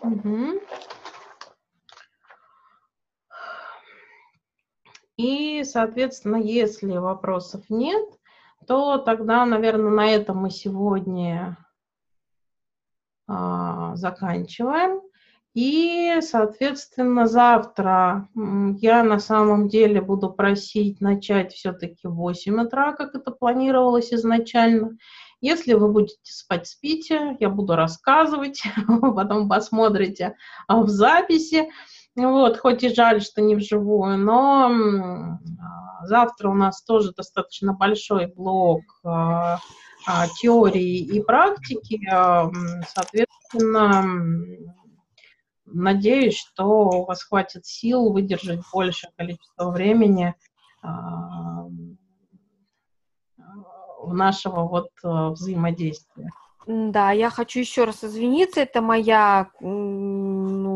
Угу. 0.00 0.60
Соответственно, 5.64 6.36
если 6.36 6.96
вопросов 6.96 7.64
нет, 7.68 8.06
то 8.66 8.98
тогда, 8.98 9.44
наверное, 9.46 9.90
на 9.90 10.10
этом 10.10 10.38
мы 10.38 10.50
сегодня 10.50 11.56
а, 13.26 13.94
заканчиваем. 13.96 15.00
И, 15.54 16.18
соответственно, 16.20 17.26
завтра 17.26 18.28
я 18.80 19.02
на 19.02 19.18
самом 19.18 19.68
деле 19.68 20.00
буду 20.00 20.30
просить 20.30 21.00
начать 21.00 21.52
все-таки 21.52 22.06
в 22.06 22.14
8 22.14 22.60
утра, 22.60 22.92
как 22.92 23.14
это 23.14 23.30
планировалось 23.32 24.12
изначально. 24.12 24.96
Если 25.40 25.74
вы 25.74 25.88
будете 25.88 26.18
спать, 26.22 26.66
спите, 26.66 27.36
я 27.40 27.48
буду 27.48 27.76
рассказывать, 27.76 28.62
потом 28.86 29.48
посмотрите 29.48 30.36
в 30.68 30.88
записи. 30.88 31.70
Вот, 32.26 32.58
хоть 32.58 32.82
и 32.82 32.92
жаль, 32.92 33.20
что 33.22 33.40
не 33.40 33.54
вживую, 33.54 34.18
но 34.18 35.38
завтра 36.02 36.50
у 36.50 36.54
нас 36.54 36.82
тоже 36.82 37.12
достаточно 37.12 37.72
большой 37.74 38.26
блок 38.26 38.82
а, 39.04 39.58
а, 40.06 40.26
теории 40.40 40.98
и 40.98 41.22
практики. 41.22 42.00
Соответственно, 42.88 44.04
надеюсь, 45.66 46.36
что 46.36 46.88
у 46.88 47.04
вас 47.04 47.22
хватит 47.22 47.66
сил 47.66 48.12
выдержать 48.12 48.60
большее 48.72 49.12
количество 49.16 49.70
времени 49.70 50.34
в 54.00 54.14
нашего 54.14 54.62
вот 54.62 54.88
взаимодействия. 55.02 56.30
Да, 56.66 57.12
я 57.12 57.30
хочу 57.30 57.60
еще 57.60 57.84
раз 57.84 58.04
извиниться, 58.04 58.60
это 58.60 58.82
моя 58.82 59.48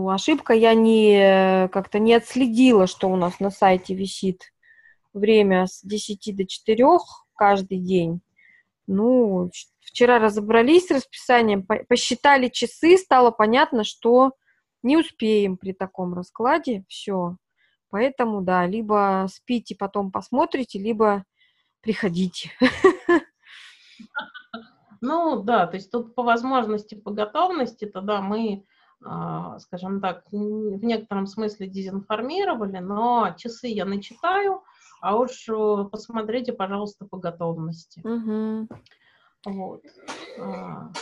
ошибка, 0.09 0.53
я 0.53 0.74
не 0.74 1.68
как-то 1.68 1.98
не 1.98 2.14
отследила, 2.14 2.86
что 2.86 3.09
у 3.09 3.16
нас 3.16 3.40
на 3.40 3.50
сайте 3.50 3.94
висит 3.94 4.53
время 5.12 5.66
с 5.66 5.82
10 5.82 6.36
до 6.36 6.46
4 6.46 6.86
каждый 7.34 7.78
день. 7.78 8.20
Ну, 8.86 9.50
вчера 9.80 10.18
разобрались 10.18 10.86
с 10.86 10.90
расписанием, 10.90 11.66
посчитали 11.88 12.48
часы, 12.48 12.96
стало 12.96 13.30
понятно, 13.30 13.84
что 13.84 14.32
не 14.82 14.96
успеем 14.96 15.57
при 15.57 15.72
таком 15.72 16.14
раскладе, 16.14 16.84
все. 16.88 17.36
Поэтому, 17.90 18.40
да, 18.40 18.66
либо 18.66 19.26
спите, 19.30 19.76
потом 19.76 20.11
посмотрите, 20.11 20.78
либо 20.78 21.24
приходите. 21.80 22.50
Ну, 25.05 25.42
да, 25.42 25.66
то 25.66 25.76
есть 25.76 25.90
тут 25.90 26.14
по 26.14 26.22
возможности, 26.22 26.94
по 26.94 27.11
готовности, 27.11 27.86
тогда 27.86 28.20
мы, 28.20 28.64
скажем 29.61 30.00
так, 30.00 30.24
в 30.30 30.84
некотором 30.84 31.26
смысле 31.26 31.66
дезинформировали, 31.66 32.78
но 32.78 33.34
часы 33.36 33.68
я 33.68 33.84
начитаю, 33.84 34.62
а 35.00 35.16
уж 35.16 35.46
посмотрите, 35.90 36.53
пожалуйста, 36.53 37.05
по 37.05 37.18
готовности. 37.18 38.00
Угу. 38.05 38.68
Вот. 39.46 39.82
А. 40.40 40.92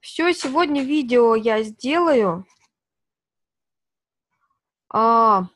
Все, 0.00 0.32
сегодня 0.32 0.82
видео 0.82 1.34
я 1.34 1.62
сделаю. 1.62 2.44
А, 4.90 5.46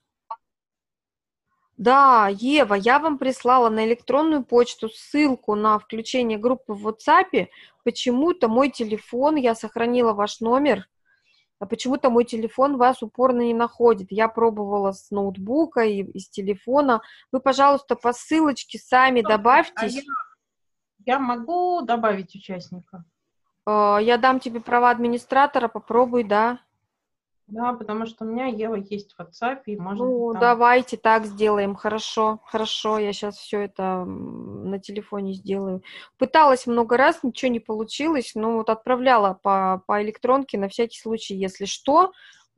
да, 1.76 2.28
Ева, 2.28 2.74
я 2.74 2.98
вам 2.98 3.18
прислала 3.18 3.68
на 3.68 3.84
электронную 3.86 4.44
почту 4.44 4.88
ссылку 4.88 5.54
на 5.54 5.78
включение 5.78 6.38
группы 6.38 6.74
в 6.74 6.86
WhatsApp. 6.86 7.48
Почему-то 7.82 8.48
мой 8.48 8.70
телефон, 8.70 9.36
я 9.36 9.54
сохранила 9.54 10.12
ваш 10.12 10.40
номер, 10.40 10.86
а 11.62 11.66
почему-то 11.66 12.10
мой 12.10 12.24
телефон 12.24 12.76
вас 12.76 13.04
упорно 13.04 13.42
не 13.42 13.54
находит. 13.54 14.08
Я 14.10 14.26
пробовала 14.26 14.90
с 14.90 15.12
ноутбука 15.12 15.82
и 15.82 16.02
из 16.02 16.28
телефона. 16.28 17.02
Вы, 17.30 17.38
пожалуйста, 17.38 17.94
по 17.94 18.12
ссылочке 18.12 18.80
сами 18.80 19.20
добавьтесь. 19.20 19.76
А 19.76 19.86
я, 19.86 20.02
я 21.06 21.18
могу 21.20 21.82
добавить 21.82 22.34
участника? 22.34 23.04
А, 23.64 23.98
я 24.02 24.18
дам 24.18 24.40
тебе 24.40 24.60
права 24.60 24.90
администратора, 24.90 25.68
попробуй, 25.68 26.24
да. 26.24 26.58
Да, 27.48 27.72
потому 27.74 28.06
что 28.06 28.24
у 28.24 28.28
меня 28.28 28.46
Ева 28.46 28.76
есть 28.76 29.14
в 29.14 29.20
WhatsApp, 29.20 29.62
и 29.66 29.76
можно... 29.76 30.04
Ну, 30.04 30.32
там... 30.32 30.40
давайте 30.40 30.96
так 30.96 31.26
сделаем, 31.26 31.74
хорошо, 31.74 32.40
хорошо, 32.44 32.98
я 32.98 33.12
сейчас 33.12 33.36
все 33.36 33.60
это 33.60 34.04
на 34.04 34.78
телефоне 34.78 35.34
сделаю. 35.34 35.82
Пыталась 36.18 36.66
много 36.66 36.96
раз, 36.96 37.22
ничего 37.22 37.50
не 37.50 37.60
получилось, 37.60 38.32
но 38.34 38.56
вот 38.56 38.70
отправляла 38.70 39.38
по, 39.42 39.82
по 39.86 40.02
электронке 40.02 40.56
на 40.56 40.68
всякий 40.68 40.98
случай, 40.98 41.34
если 41.34 41.66
что, 41.66 42.12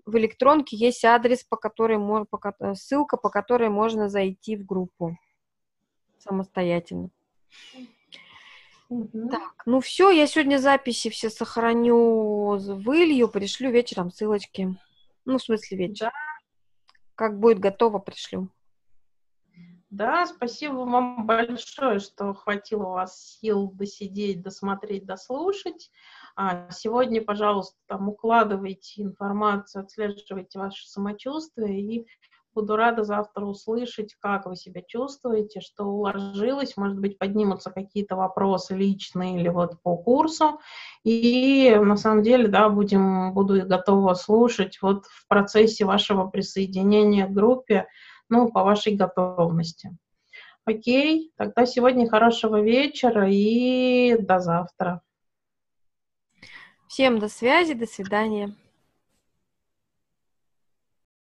в 0.07 0.17
электронке 0.17 0.77
есть 0.77 1.05
адрес, 1.05 1.45
по 1.45 1.57
которой 1.57 1.99
по, 2.27 2.75
ссылка, 2.75 3.17
по 3.17 3.31
которой 3.31 3.71
можно 3.71 4.09
зайти 4.09 4.57
в 4.57 4.65
группу 4.65 5.17
самостоятельно. 6.19 7.11
Угу. 8.89 9.29
Так, 9.31 9.63
ну 9.67 9.81
все, 9.81 10.11
я 10.11 10.27
сегодня 10.27 10.59
записи 10.59 11.11
все 11.11 11.31
сохраню, 11.31 12.57
вылью, 12.59 13.29
пришлю 13.29 13.71
вечером 13.71 14.11
ссылочки. 14.11 14.77
Ну, 15.25 15.39
в 15.39 15.43
смысле 15.43 15.79
вечером. 15.79 16.13
Да. 16.13 16.93
Как 17.15 17.39
будет 17.39 17.59
готово, 17.59 17.99
пришлю. 17.99 18.51
Да, 19.91 20.27
спасибо 20.27 20.75
вам 20.75 21.25
большое, 21.25 22.01
что 22.01 22.35
хватило 22.35 22.83
у 22.83 22.93
вас 22.95 23.39
сил 23.39 23.71
досидеть, 23.71 24.43
досмотреть, 24.43 25.07
дослушать. 25.07 25.93
А 26.35 26.69
сегодня, 26.73 27.23
пожалуйста, 27.23 27.79
там 27.87 28.09
укладывайте 28.09 29.03
информацию, 29.03 29.85
отслеживайте 29.85 30.59
ваше 30.59 30.89
самочувствие 30.89 31.81
и 31.81 32.07
Буду 32.55 32.77
рада 32.77 33.03
завтра 33.03 33.45
услышать, 33.45 34.15
как 34.21 34.47
вы 34.47 34.55
себя 34.55 34.81
чувствуете, 34.87 35.61
что 35.61 35.85
уложилось, 35.85 36.77
может 36.77 36.99
быть, 36.99 37.19
поднимутся 37.19 37.71
какие-то 37.71 38.15
вопросы 38.15 38.77
личные 38.77 39.41
или 39.41 39.49
вот 39.49 39.83
по 39.83 39.97
курсу. 39.97 40.61
И 41.03 41.75
на 41.75 41.97
самом 41.97 42.23
деле, 42.23 42.47
да, 42.47 42.69
будем, 42.69 43.35
буду 43.35 43.67
готова 43.67 44.15
слушать 44.15 44.79
вот 44.83 45.07
в 45.07 45.27
процессе 45.27 45.85
вашего 45.85 46.29
присоединения 46.29 47.27
к 47.27 47.33
группе, 47.33 47.89
ну, 48.29 48.51
по 48.53 48.63
вашей 48.63 48.95
готовности. 48.95 49.97
Окей, 50.65 51.33
тогда 51.37 51.67
сегодня 51.67 52.09
хорошего 52.09 52.61
вечера 52.61 53.29
и 53.29 54.17
до 54.17 54.39
завтра. 54.39 55.03
Всем 56.87 57.19
до 57.19 57.29
связи, 57.29 57.75
до 57.75 57.87
свидания. 57.87 58.55